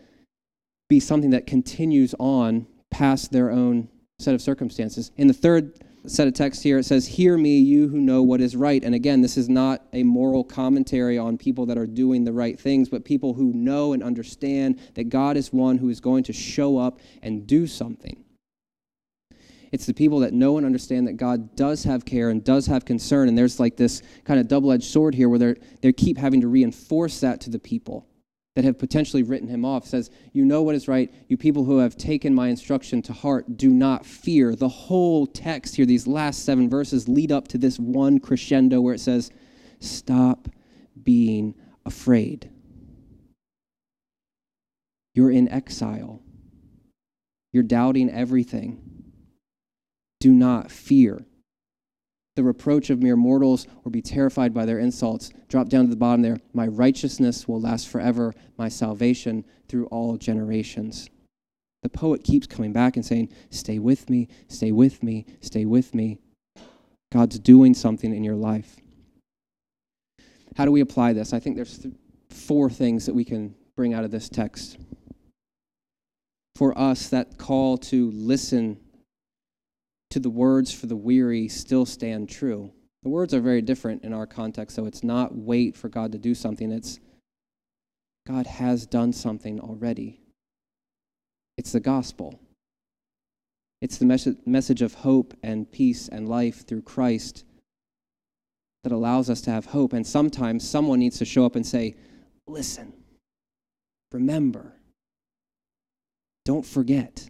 be 0.88 1.00
something 1.00 1.30
that 1.30 1.46
continues 1.46 2.14
on 2.18 2.66
past 2.90 3.32
their 3.32 3.50
own 3.50 3.88
set 4.18 4.34
of 4.34 4.42
circumstances. 4.42 5.10
In 5.16 5.26
the 5.26 5.34
third 5.34 5.78
set 6.06 6.28
of 6.28 6.34
texts 6.34 6.62
here, 6.62 6.78
it 6.78 6.84
says, 6.84 7.06
Hear 7.06 7.36
me, 7.36 7.58
you 7.58 7.88
who 7.88 7.98
know 7.98 8.22
what 8.22 8.40
is 8.40 8.56
right. 8.56 8.82
And 8.84 8.94
again, 8.94 9.22
this 9.22 9.36
is 9.36 9.48
not 9.48 9.82
a 9.92 10.02
moral 10.02 10.44
commentary 10.44 11.18
on 11.18 11.38
people 11.38 11.66
that 11.66 11.78
are 11.78 11.86
doing 11.86 12.24
the 12.24 12.32
right 12.32 12.58
things, 12.58 12.88
but 12.88 13.04
people 13.04 13.34
who 13.34 13.52
know 13.52 13.92
and 13.92 14.02
understand 14.02 14.80
that 14.94 15.08
God 15.08 15.36
is 15.36 15.52
one 15.52 15.78
who 15.78 15.88
is 15.88 16.00
going 16.00 16.24
to 16.24 16.32
show 16.32 16.78
up 16.78 17.00
and 17.22 17.46
do 17.46 17.66
something. 17.66 18.22
It's 19.72 19.86
the 19.86 19.94
people 19.94 20.20
that 20.20 20.32
know 20.32 20.56
and 20.56 20.66
understand 20.66 21.06
that 21.08 21.16
God 21.16 21.56
does 21.56 21.84
have 21.84 22.04
care 22.04 22.30
and 22.30 22.42
does 22.42 22.66
have 22.66 22.84
concern. 22.84 23.28
And 23.28 23.36
there's 23.36 23.60
like 23.60 23.76
this 23.76 24.02
kind 24.24 24.40
of 24.40 24.48
double 24.48 24.72
edged 24.72 24.84
sword 24.84 25.14
here 25.14 25.28
where 25.28 25.38
they 25.38 25.54
they 25.82 25.92
keep 25.92 26.18
having 26.18 26.40
to 26.40 26.48
reinforce 26.48 27.20
that 27.20 27.40
to 27.42 27.50
the 27.50 27.58
people. 27.58 28.06
that 28.54 28.64
have 28.64 28.78
potentially 28.78 29.22
written 29.22 29.48
him 29.48 29.66
off 29.66 29.86
says, 29.86 30.10
You 30.32 30.46
know 30.46 30.62
what 30.62 30.74
is 30.74 30.88
right. 30.88 31.12
You 31.28 31.36
people 31.36 31.64
who 31.64 31.78
have 31.78 31.96
taken 31.96 32.34
my 32.34 32.48
instruction 32.48 33.02
to 33.02 33.12
heart, 33.12 33.58
do 33.58 33.68
not 33.68 34.06
fear. 34.06 34.56
The 34.56 34.68
whole 34.68 35.26
text 35.26 35.76
here, 35.76 35.84
these 35.84 36.06
last 36.06 36.44
seven 36.44 36.70
verses, 36.70 37.06
lead 37.06 37.30
up 37.32 37.48
to 37.48 37.58
this 37.58 37.78
one 37.78 38.18
crescendo 38.18 38.80
where 38.80 38.94
it 38.94 39.00
says, 39.00 39.30
Stop 39.80 40.48
being 41.02 41.54
afraid. 41.84 42.50
You're 45.14 45.30
in 45.30 45.48
exile. 45.48 46.22
You're 47.52 47.62
doubting 47.62 48.10
everything. 48.10 48.95
Do 50.20 50.32
not 50.32 50.70
fear. 50.70 51.24
The 52.36 52.44
reproach 52.44 52.90
of 52.90 53.02
mere 53.02 53.16
mortals 53.16 53.66
or 53.84 53.90
be 53.90 54.02
terrified 54.02 54.52
by 54.52 54.66
their 54.66 54.78
insults. 54.78 55.30
Drop 55.48 55.68
down 55.68 55.84
to 55.84 55.90
the 55.90 55.96
bottom 55.96 56.22
there. 56.22 56.38
My 56.52 56.66
righteousness 56.66 57.48
will 57.48 57.60
last 57.60 57.88
forever, 57.88 58.34
my 58.58 58.68
salvation 58.68 59.44
through 59.68 59.86
all 59.86 60.16
generations. 60.16 61.08
The 61.82 61.88
poet 61.88 62.24
keeps 62.24 62.46
coming 62.46 62.72
back 62.72 62.96
and 62.96 63.04
saying, 63.04 63.32
Stay 63.50 63.78
with 63.78 64.10
me, 64.10 64.28
stay 64.48 64.72
with 64.72 65.02
me, 65.02 65.24
stay 65.40 65.64
with 65.64 65.94
me. 65.94 66.18
God's 67.12 67.38
doing 67.38 67.74
something 67.74 68.14
in 68.14 68.24
your 68.24 68.34
life. 68.34 68.76
How 70.56 70.64
do 70.64 70.72
we 70.72 70.80
apply 70.80 71.12
this? 71.12 71.32
I 71.32 71.38
think 71.38 71.56
there's 71.56 71.78
th- 71.78 71.94
four 72.30 72.68
things 72.68 73.06
that 73.06 73.14
we 73.14 73.24
can 73.24 73.54
bring 73.76 73.94
out 73.94 74.04
of 74.04 74.10
this 74.10 74.28
text 74.28 74.78
for 76.56 76.76
us, 76.78 77.08
that 77.10 77.36
call 77.36 77.76
to 77.76 78.10
listen 78.12 78.78
to 80.16 80.20
the 80.20 80.30
words 80.30 80.72
for 80.72 80.86
the 80.86 80.96
weary 80.96 81.46
still 81.46 81.84
stand 81.84 82.26
true. 82.26 82.72
The 83.02 83.10
words 83.10 83.34
are 83.34 83.40
very 83.40 83.60
different 83.60 84.02
in 84.02 84.14
our 84.14 84.26
context, 84.26 84.74
so 84.74 84.86
it's 84.86 85.04
not 85.04 85.36
wait 85.36 85.76
for 85.76 85.90
God 85.90 86.10
to 86.12 86.18
do 86.18 86.34
something, 86.34 86.72
it's 86.72 87.00
God 88.26 88.46
has 88.46 88.86
done 88.86 89.12
something 89.12 89.60
already. 89.60 90.22
It's 91.58 91.72
the 91.72 91.80
gospel. 91.80 92.40
It's 93.82 93.98
the 93.98 94.06
mes- 94.06 94.36
message 94.46 94.80
of 94.80 94.94
hope 94.94 95.34
and 95.42 95.70
peace 95.70 96.08
and 96.08 96.26
life 96.26 96.66
through 96.66 96.82
Christ 96.82 97.44
that 98.84 98.92
allows 98.92 99.28
us 99.28 99.42
to 99.42 99.50
have 99.50 99.66
hope. 99.66 99.92
And 99.92 100.06
sometimes 100.06 100.66
someone 100.66 101.00
needs 101.00 101.18
to 101.18 101.26
show 101.26 101.44
up 101.44 101.56
and 101.56 101.66
say, 101.66 101.94
Listen, 102.46 102.94
remember, 104.12 104.76
don't 106.46 106.64
forget. 106.64 107.28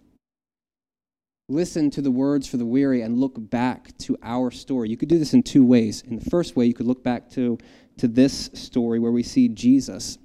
Listen 1.48 1.90
to 1.90 2.02
the 2.02 2.10
words 2.10 2.48
for 2.48 2.56
the 2.56 2.66
weary 2.66 3.02
and 3.02 3.18
look 3.18 3.34
back 3.38 3.96
to 3.98 4.16
our 4.22 4.50
story. 4.50 4.88
You 4.88 4.96
could 4.96 5.08
do 5.08 5.18
this 5.18 5.32
in 5.32 5.44
two 5.44 5.64
ways. 5.64 6.02
In 6.02 6.16
the 6.16 6.30
first 6.30 6.56
way, 6.56 6.66
you 6.66 6.74
could 6.74 6.86
look 6.86 7.04
back 7.04 7.30
to, 7.30 7.56
to 7.98 8.08
this 8.08 8.50
story 8.54 8.98
where 8.98 9.12
we 9.12 9.22
see 9.22 9.48
Jesus 9.48 10.18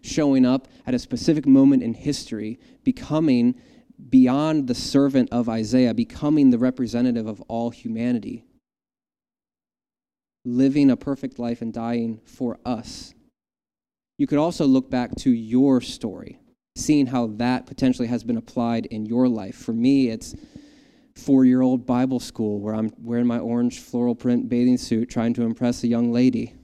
showing 0.00 0.46
up 0.46 0.68
at 0.86 0.94
a 0.94 0.98
specific 0.98 1.46
moment 1.46 1.82
in 1.82 1.92
history, 1.92 2.58
becoming 2.82 3.54
beyond 4.08 4.66
the 4.66 4.74
servant 4.74 5.28
of 5.30 5.48
Isaiah, 5.48 5.92
becoming 5.92 6.50
the 6.50 6.58
representative 6.58 7.26
of 7.26 7.40
all 7.42 7.70
humanity, 7.70 8.44
living 10.44 10.90
a 10.90 10.96
perfect 10.96 11.38
life 11.38 11.60
and 11.60 11.72
dying 11.72 12.20
for 12.24 12.58
us. 12.64 13.14
You 14.18 14.26
could 14.26 14.38
also 14.38 14.66
look 14.66 14.90
back 14.90 15.14
to 15.16 15.30
your 15.30 15.80
story 15.82 16.38
seeing 16.76 17.06
how 17.06 17.26
that 17.26 17.66
potentially 17.66 18.08
has 18.08 18.24
been 18.24 18.36
applied 18.36 18.86
in 18.86 19.06
your 19.06 19.28
life. 19.28 19.56
For 19.56 19.72
me, 19.72 20.08
it's 20.08 20.34
four 21.14 21.44
year 21.44 21.60
old 21.60 21.86
Bible 21.86 22.20
school 22.20 22.60
where 22.60 22.74
I'm 22.74 22.90
wearing 22.98 23.26
my 23.26 23.38
orange 23.38 23.80
floral 23.80 24.14
print 24.14 24.48
bathing 24.48 24.78
suit 24.78 25.10
trying 25.10 25.34
to 25.34 25.42
impress 25.42 25.84
a 25.84 25.88
young 25.88 26.12
lady. 26.12 26.54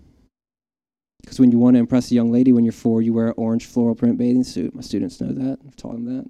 Because 1.21 1.39
when 1.39 1.53
you 1.53 1.59
want 1.59 1.75
to 1.75 1.81
impress 1.81 2.11
a 2.11 2.15
young 2.15 2.33
lady 2.33 2.53
when 2.53 2.65
you're 2.65 2.73
four, 2.73 3.03
you 3.03 3.13
wear 3.13 3.29
an 3.29 3.35
orange 3.37 3.67
floral 3.67 3.95
print 3.95 4.17
bathing 4.17 4.45
suit. 4.45 4.75
My 4.75 4.81
students 4.81 5.21
know 5.21 5.33
that. 5.33 5.59
I've 5.67 5.77
taught 5.77 5.93
them 5.93 6.05
that. 6.07 6.27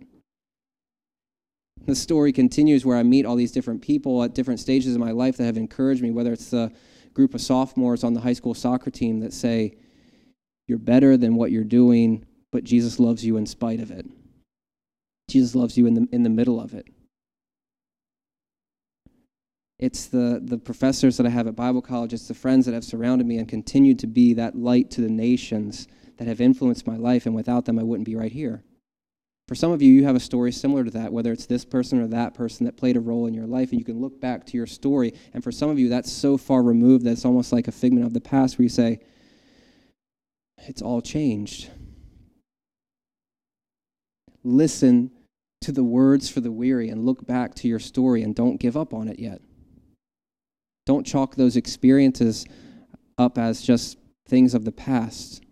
The 1.87 1.95
story 1.95 2.33
continues 2.33 2.85
where 2.85 2.97
I 2.97 3.03
meet 3.05 3.25
all 3.25 3.37
these 3.37 3.53
different 3.53 3.81
people 3.81 4.23
at 4.25 4.35
different 4.35 4.61
stages 4.61 4.95
of 4.95 5.01
my 5.01 5.13
life 5.13 5.37
that 5.37 5.45
have 5.45 5.57
encouraged 5.57 6.03
me, 6.03 6.11
whether 6.11 6.33
it's 6.33 6.51
the 6.51 6.73
group 7.15 7.35
of 7.35 7.41
sophomores 7.41 8.03
on 8.03 8.13
the 8.13 8.21
high 8.21 8.33
school 8.33 8.55
soccer 8.55 8.91
team 8.91 9.21
that 9.21 9.33
say, 9.33 9.77
You're 10.67 10.79
better 10.79 11.17
than 11.17 11.37
what 11.37 11.53
you're 11.53 11.65
doing 11.65 12.27
but 12.51 12.65
Jesus 12.65 12.99
loves 12.99 13.25
you 13.25 13.37
in 13.37 13.47
spite 13.47 13.81
of 13.81 13.91
it. 13.91 14.07
Jesus 15.29 15.55
loves 15.55 15.77
you 15.77 15.87
in 15.87 15.95
the, 15.95 16.09
in 16.13 16.23
the 16.23 16.31
middle 16.31 16.61
of 16.61 16.75
it. 16.75 16.87
It's 19.79 20.07
the, 20.07 20.41
the 20.43 20.59
professors 20.59 21.17
that 21.19 21.27
I 21.27 21.31
have 21.31 21.47
at 21.47 21.55
Bible 21.55 21.83
college, 21.83 22.13
it's 22.13 22.27
the 22.27 22.35
friends 22.35 22.67
that 22.67 22.75
have 22.75 22.85
surrounded 22.85 23.27
me 23.27 23.39
and 23.39 23.49
continued 23.49 24.01
to 24.01 24.07
be 24.07 24.35
that 24.35 24.57
light 24.57 24.91
to 24.93 25.01
the 25.01 25.11
nations 25.11 25.87
that 26.17 26.27
have 26.27 26.41
influenced 26.41 26.87
my 26.87 26.97
life, 26.97 27.27
and 27.27 27.35
without 27.35 27.65
them, 27.65 27.79
I 27.79 27.85
wouldn't 27.85 28.07
be 28.07 28.17
right 28.17 28.33
here. 28.33 28.65
For 29.47 29.55
some 29.55 29.71
of 29.71 29.81
you, 29.81 29.93
you 29.93 30.05
have 30.05 30.17
a 30.17 30.21
story 30.21 30.51
similar 30.51 30.83
to 30.85 30.91
that, 30.91 31.13
whether 31.13 31.33
it's 31.33 31.47
this 31.47 31.65
person 31.65 32.01
or 32.01 32.09
that 32.09 32.35
person 32.35 32.67
that 32.67 32.77
played 32.77 32.97
a 32.97 33.01
role 33.01 33.27
in 33.27 33.35
your 33.35 33.47
life, 33.47 33.71
and 33.71 33.79
you 33.79 33.85
can 33.85 34.01
look 34.01 34.21
back 34.21 34.45
to 34.47 34.57
your 34.57 34.67
story. 34.67 35.15
And 35.33 35.45
for 35.45 35.53
some 35.53 35.71
of 35.71 35.79
you, 35.79 35.89
that's 35.89 36.13
so 36.13 36.37
far 36.37 36.63
removed 36.63 37.05
that 37.05 37.13
it's 37.13 37.25
almost 37.25 37.53
like 37.53 37.69
a 37.69 37.73
figment 37.73 38.05
of 38.05 38.13
the 38.13 38.21
past 38.21 38.59
where 38.59 38.65
you 38.65 38.69
say, 38.69 38.99
it's 40.67 40.83
all 40.83 41.01
changed 41.01 41.71
listen 44.45 45.11
to 45.61 45.73
the 45.73 45.85
words 45.85 46.29
for 46.29 46.41
the 46.41 46.53
weary 46.53 46.89
and 46.89 47.05
look 47.05 47.27
back 47.27 47.55
to 47.57 47.69
your 47.69 47.79
story 47.79 48.23
and 48.23 48.35
don't 48.35 48.59
give 48.59 48.77
up 48.77 48.95
on 48.95 49.09
it 49.09 49.19
yet. 49.19 49.41
Don't 50.87 51.07
chalk 51.07 51.35
those 51.35 51.57
experiences 51.57 52.47
up 53.19 53.37
as 53.37 53.61
just 53.61 53.99
things 54.27 54.55
of 54.55 54.65
the 54.65 54.73
past. 54.73 55.43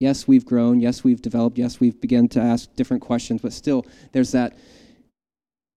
Yes, 0.00 0.26
we've 0.26 0.44
grown. 0.44 0.80
Yes, 0.80 1.04
we've 1.04 1.22
developed. 1.22 1.56
Yes, 1.56 1.80
we've 1.80 1.98
begun 2.00 2.28
to 2.28 2.40
ask 2.40 2.74
different 2.74 3.02
questions, 3.02 3.40
but 3.40 3.52
still, 3.52 3.86
there's 4.12 4.32
that, 4.32 4.58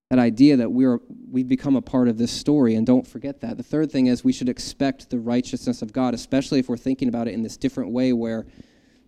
that 0.10 0.20
idea 0.20 0.58
that 0.58 0.72
we're, 0.72 1.00
we've 1.30 1.48
become 1.48 1.76
a 1.76 1.82
part 1.82 2.08
of 2.08 2.18
this 2.18 2.32
story, 2.32 2.76
and 2.76 2.86
don't 2.86 3.08
forget 3.08 3.40
that. 3.42 3.58
The 3.58 3.64
third 3.64 3.92
thing 3.92 4.08
is 4.08 4.24
we 4.24 4.34
should 4.34 4.50
expect 4.50 5.10
the 5.10 5.20
righteousness 5.20 5.82
of 5.82 5.94
God, 5.94 6.14
especially 6.14 6.60
if 6.60 6.68
we're 6.68 6.78
thinking 6.78 7.08
about 7.08 7.28
it 7.28 7.36
in 7.36 7.44
this 7.44 7.58
different 7.58 7.92
way 7.92 8.12
where 8.12 8.46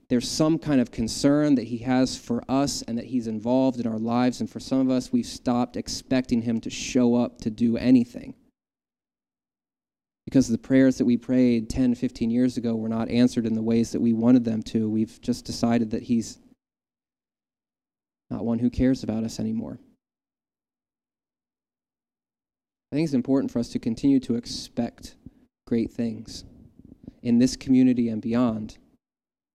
there's 0.10 0.28
some 0.28 0.58
kind 0.58 0.82
of 0.82 0.90
concern 0.90 1.54
that 1.56 1.66
he 1.68 1.78
has 1.80 2.18
for 2.18 2.44
us 2.50 2.82
and 2.82 2.98
that 2.98 3.06
he's 3.06 3.28
involved 3.28 3.80
in 3.80 3.86
our 3.86 4.00
lives. 4.00 4.42
And 4.42 4.50
for 4.50 4.60
some 4.60 4.80
of 4.80 4.90
us, 4.90 5.12
we've 5.12 5.26
stopped 5.26 5.78
expecting 5.78 6.42
him 6.42 6.60
to 6.62 6.70
show 6.72 7.16
up 7.16 7.40
to 7.42 7.52
do 7.52 7.78
anything. 7.78 8.34
Because 10.26 10.48
the 10.48 10.58
prayers 10.58 10.98
that 10.98 11.06
we 11.06 11.16
prayed 11.16 11.70
10, 11.70 11.94
15 11.94 12.32
years 12.32 12.58
ago 12.58 12.76
were 12.76 12.90
not 12.90 13.10
answered 13.10 13.46
in 13.46 13.54
the 13.54 13.62
ways 13.62 13.92
that 13.92 14.02
we 14.02 14.14
wanted 14.14 14.44
them 14.44 14.64
to. 14.64 14.90
We've 14.90 15.22
just 15.22 15.46
decided 15.46 15.92
that 15.92 16.04
he's 16.04 16.40
not 18.32 18.46
one 18.46 18.60
who 18.60 18.70
cares 18.70 19.04
about 19.04 19.24
us 19.24 19.40
anymore. 19.40 19.80
I 22.92 22.96
think 22.96 23.06
it's 23.06 23.14
important 23.14 23.52
for 23.52 23.60
us 23.60 23.70
to 23.70 23.80
continue 23.80 24.20
to 24.22 24.36
expect 24.36 25.16
great 25.68 25.92
things 25.92 26.46
in 27.22 27.38
this 27.38 27.56
community 27.56 28.10
and 28.10 28.22
beyond 28.22 28.80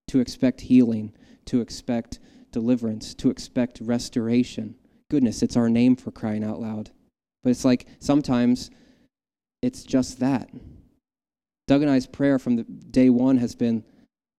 to 0.09 0.21
expect 0.21 0.63
healing, 0.63 1.13
to 1.47 1.61
expect 1.61 2.19
deliverance, 2.51 3.15
to 3.15 3.31
expect 3.31 3.81
restoration. 3.81 4.77
Goodness, 5.11 5.43
it's 5.43 5.57
our 5.57 5.69
name 5.69 5.97
for 5.97 6.11
crying 6.11 6.45
out 6.45 6.61
loud. 6.61 6.91
But 7.43 7.51
it's 7.51 7.65
like 7.65 7.87
sometimes 7.99 8.71
it's 9.63 9.83
just 9.83 10.21
that. 10.21 10.51
Doug 11.67 11.83
and 11.83 11.91
I's 11.91 12.07
prayer 12.07 12.39
from 12.39 12.57
the 12.57 12.65
day 12.65 13.11
one 13.11 13.39
has 13.39 13.55
been 13.55 13.85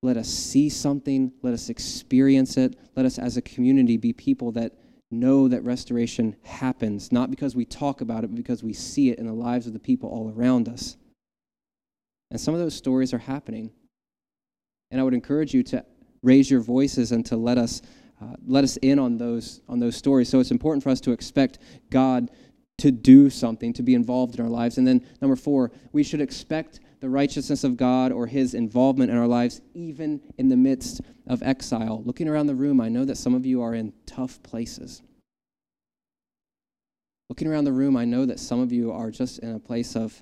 let 0.01 0.17
us 0.17 0.27
see 0.27 0.69
something, 0.69 1.31
let 1.41 1.53
us 1.53 1.69
experience 1.69 2.57
it, 2.57 2.77
let 2.95 3.07
us 3.07 3.17
as 3.17 3.37
a 3.37 3.41
community 3.41 3.97
be 3.97 4.13
people 4.13 4.51
that 4.51 4.73
know 5.09 5.47
that 5.47 5.63
restoration 5.63 6.35
happens, 6.43 7.11
not 7.11 7.31
because 7.31 7.55
we 7.55 7.65
talk 7.65 8.01
about 8.01 8.23
it, 8.23 8.27
but 8.27 8.35
because 8.35 8.63
we 8.63 8.73
see 8.73 9.09
it 9.09 9.17
in 9.17 9.25
the 9.25 9.33
lives 9.33 9.65
of 9.65 9.73
the 9.73 9.79
people 9.79 10.09
all 10.09 10.31
around 10.31 10.69
us. 10.69 10.97
And 12.29 12.39
some 12.39 12.53
of 12.53 12.59
those 12.59 12.75
stories 12.75 13.13
are 13.13 13.19
happening. 13.19 13.71
And 14.91 14.99
I 14.99 15.03
would 15.03 15.13
encourage 15.13 15.53
you 15.53 15.63
to 15.63 15.85
raise 16.21 16.49
your 16.49 16.61
voices 16.61 17.11
and 17.11 17.25
to 17.27 17.37
let 17.37 17.57
us 17.57 17.81
uh, 18.21 18.35
let 18.47 18.63
us 18.63 18.77
in 18.77 18.97
on 18.97 19.17
those 19.17 19.61
on 19.67 19.79
those 19.79 19.95
stories. 19.95 20.29
So 20.29 20.39
it's 20.39 20.51
important 20.51 20.83
for 20.83 20.89
us 20.89 21.01
to 21.01 21.11
expect 21.11 21.59
God 21.89 22.31
to 22.77 22.91
do 22.91 23.29
something, 23.29 23.73
to 23.73 23.83
be 23.83 23.93
involved 23.93 24.35
in 24.35 24.43
our 24.43 24.49
lives. 24.49 24.77
And 24.77 24.87
then 24.87 25.05
number 25.21 25.35
4, 25.35 25.71
we 25.93 26.03
should 26.03 26.21
expect 26.21 26.81
the 26.99 27.09
righteousness 27.09 27.63
of 27.63 27.77
God 27.77 28.11
or 28.11 28.27
his 28.27 28.53
involvement 28.53 29.11
in 29.11 29.17
our 29.17 29.27
lives 29.27 29.61
even 29.73 30.21
in 30.37 30.49
the 30.49 30.57
midst 30.57 31.01
of 31.27 31.41
exile. 31.41 32.03
Looking 32.03 32.27
around 32.27 32.47
the 32.47 32.55
room, 32.55 32.81
I 32.81 32.89
know 32.89 33.05
that 33.05 33.17
some 33.17 33.33
of 33.33 33.45
you 33.45 33.61
are 33.61 33.73
in 33.73 33.93
tough 34.05 34.41
places. 34.43 35.01
Looking 37.29 37.47
around 37.47 37.63
the 37.63 37.73
room, 37.73 37.95
I 37.95 38.05
know 38.05 38.25
that 38.25 38.39
some 38.39 38.59
of 38.59 38.71
you 38.71 38.91
are 38.91 39.09
just 39.09 39.39
in 39.39 39.55
a 39.55 39.59
place 39.59 39.95
of 39.95 40.21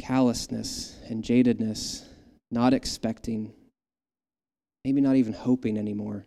callousness 0.00 0.98
and 1.08 1.22
jadedness 1.22 2.04
not 2.50 2.74
expecting, 2.74 3.52
maybe 4.84 5.00
not 5.00 5.16
even 5.16 5.32
hoping 5.32 5.78
anymore 5.78 6.26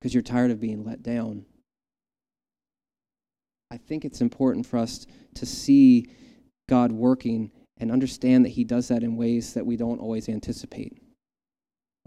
because 0.00 0.14
you're 0.14 0.22
tired 0.22 0.50
of 0.50 0.60
being 0.60 0.84
let 0.84 1.02
down. 1.02 1.44
I 3.70 3.76
think 3.76 4.04
it's 4.04 4.20
important 4.20 4.66
for 4.66 4.78
us 4.78 5.06
to 5.34 5.46
see 5.46 6.06
God 6.68 6.92
working 6.92 7.50
and 7.78 7.90
understand 7.90 8.44
that 8.44 8.50
He 8.50 8.64
does 8.64 8.88
that 8.88 9.02
in 9.02 9.16
ways 9.16 9.54
that 9.54 9.66
we 9.66 9.76
don't 9.76 10.00
always 10.00 10.28
anticipate. 10.28 11.02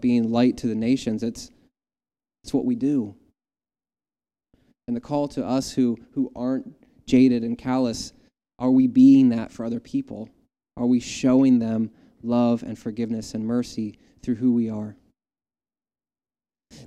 being 0.00 0.32
light 0.32 0.56
to 0.56 0.66
the 0.66 0.74
nations. 0.74 1.22
It's, 1.22 1.50
it's 2.42 2.54
what 2.54 2.64
we 2.64 2.74
do. 2.74 3.14
And 4.88 4.96
the 4.96 5.00
call 5.00 5.28
to 5.28 5.44
us 5.44 5.72
who, 5.72 5.98
who 6.14 6.32
aren't 6.34 6.74
jaded 7.06 7.44
and 7.44 7.58
callous 7.58 8.14
are 8.58 8.70
we 8.70 8.86
being 8.86 9.30
that 9.30 9.50
for 9.50 9.64
other 9.64 9.80
people? 9.80 10.28
Are 10.76 10.86
we 10.86 11.00
showing 11.00 11.58
them 11.58 11.90
love 12.22 12.62
and 12.62 12.78
forgiveness 12.78 13.34
and 13.34 13.46
mercy 13.46 13.98
through 14.22 14.36
who 14.36 14.52
we 14.52 14.68
are? 14.70 14.96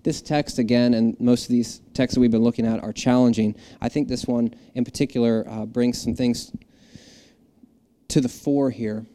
This 0.03 0.21
text, 0.21 0.59
again, 0.59 0.93
and 0.93 1.19
most 1.19 1.43
of 1.43 1.49
these 1.49 1.81
texts 1.93 2.15
that 2.15 2.21
we've 2.21 2.31
been 2.31 2.43
looking 2.43 2.65
at 2.65 2.81
are 2.83 2.93
challenging. 2.93 3.55
I 3.81 3.89
think 3.89 4.07
this 4.07 4.25
one 4.25 4.53
in 4.75 4.85
particular 4.85 5.45
uh, 5.47 5.65
brings 5.65 6.01
some 6.01 6.15
things 6.15 6.51
to 8.07 8.21
the 8.21 8.29
fore 8.29 8.69
here, 8.69 9.05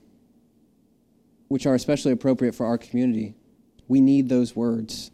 which 1.49 1.67
are 1.67 1.75
especially 1.75 2.13
appropriate 2.13 2.55
for 2.55 2.67
our 2.67 2.77
community. 2.77 3.35
We 3.87 4.01
need 4.01 4.29
those 4.29 4.55
words 4.55 5.11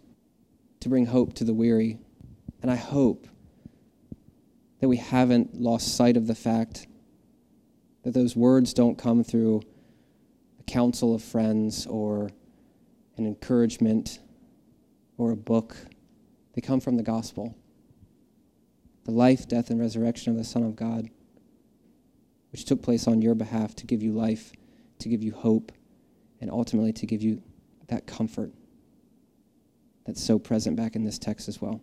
to 0.81 0.89
bring 0.89 1.07
hope 1.07 1.35
to 1.35 1.45
the 1.45 1.55
weary. 1.55 1.99
And 2.63 2.71
I 2.71 2.77
hope 2.77 3.29
that 4.81 4.89
we 4.89 4.97
haven't 4.97 5.55
lost 5.61 5.97
sight 5.97 6.17
of 6.17 6.27
the 6.27 6.35
fact 6.35 6.87
that 8.03 8.13
those 8.13 8.37
words 8.37 8.75
don't 8.75 8.99
come 8.99 9.23
through 9.25 9.63
a 10.67 10.71
council 10.71 11.15
of 11.15 11.23
friends 11.23 11.87
or 11.87 12.31
an 13.17 13.27
encouragement 13.27 14.21
or 15.17 15.31
a 15.31 15.37
book. 15.37 15.77
They 16.55 16.61
come 16.61 16.81
from 16.81 16.97
the 16.97 17.03
gospel 17.03 17.57
the 19.05 19.11
life, 19.11 19.47
death, 19.47 19.69
and 19.69 19.79
resurrection 19.79 20.33
of 20.33 20.39
the 20.39 20.45
Son 20.45 20.63
of 20.63 20.75
God, 20.75 21.11
which 22.53 22.65
took 22.65 22.81
place 22.81 23.07
on 23.07 23.21
your 23.21 23.35
behalf 23.35 23.75
to 23.77 23.87
give 23.87 24.03
you 24.03 24.13
life, 24.13 24.51
to 24.99 25.11
give 25.11 25.23
you 25.23 25.33
hope, 25.33 25.73
and 26.41 26.51
ultimately 26.51 26.91
to 26.95 27.05
give 27.05 27.23
you 27.23 27.43
that 27.89 28.07
comfort 28.07 28.51
that's 30.07 30.25
so 30.25 30.39
present 30.39 30.77
back 30.77 30.97
in 30.97 31.05
this 31.05 31.19
text 31.19 31.49
as 31.49 31.61
well. 31.61 31.83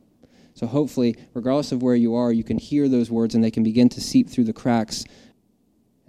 So 0.53 0.67
hopefully, 0.67 1.15
regardless 1.33 1.71
of 1.71 1.81
where 1.81 1.95
you 1.95 2.15
are, 2.15 2.31
you 2.31 2.43
can 2.43 2.57
hear 2.57 2.89
those 2.89 3.09
words 3.09 3.35
and 3.35 3.43
they 3.43 3.51
can 3.51 3.63
begin 3.63 3.89
to 3.89 4.01
seep 4.01 4.29
through 4.29 4.45
the 4.45 4.53
cracks 4.53 5.05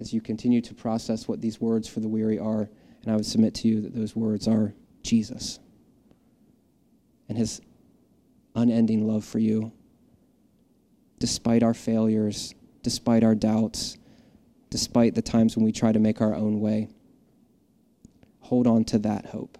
as 0.03 0.13
you 0.13 0.19
continue 0.19 0.59
to 0.59 0.73
process 0.73 1.29
what 1.29 1.39
these 1.39 1.61
words 1.61 1.87
for 1.87 2.01
the 2.01 2.09
weary 2.09 2.37
are. 2.37 2.69
And 3.03 3.11
I 3.11 3.15
would 3.15 3.25
submit 3.25 3.53
to 3.55 3.69
you 3.69 3.79
that 3.79 3.95
those 3.95 4.17
words 4.17 4.49
are 4.49 4.73
Jesus 5.01 5.59
and 7.29 7.37
his 7.37 7.61
unending 8.53 9.07
love 9.07 9.23
for 9.23 9.39
you, 9.39 9.71
despite 11.19 11.63
our 11.63 11.73
failures, 11.73 12.53
despite 12.81 13.23
our 13.23 13.33
doubts, 13.33 13.97
despite 14.69 15.15
the 15.15 15.21
times 15.21 15.55
when 15.55 15.63
we 15.63 15.71
try 15.71 15.93
to 15.93 15.99
make 15.99 16.19
our 16.19 16.35
own 16.35 16.59
way. 16.59 16.89
Hold 18.41 18.67
on 18.67 18.83
to 18.85 18.99
that 18.99 19.27
hope. 19.27 19.57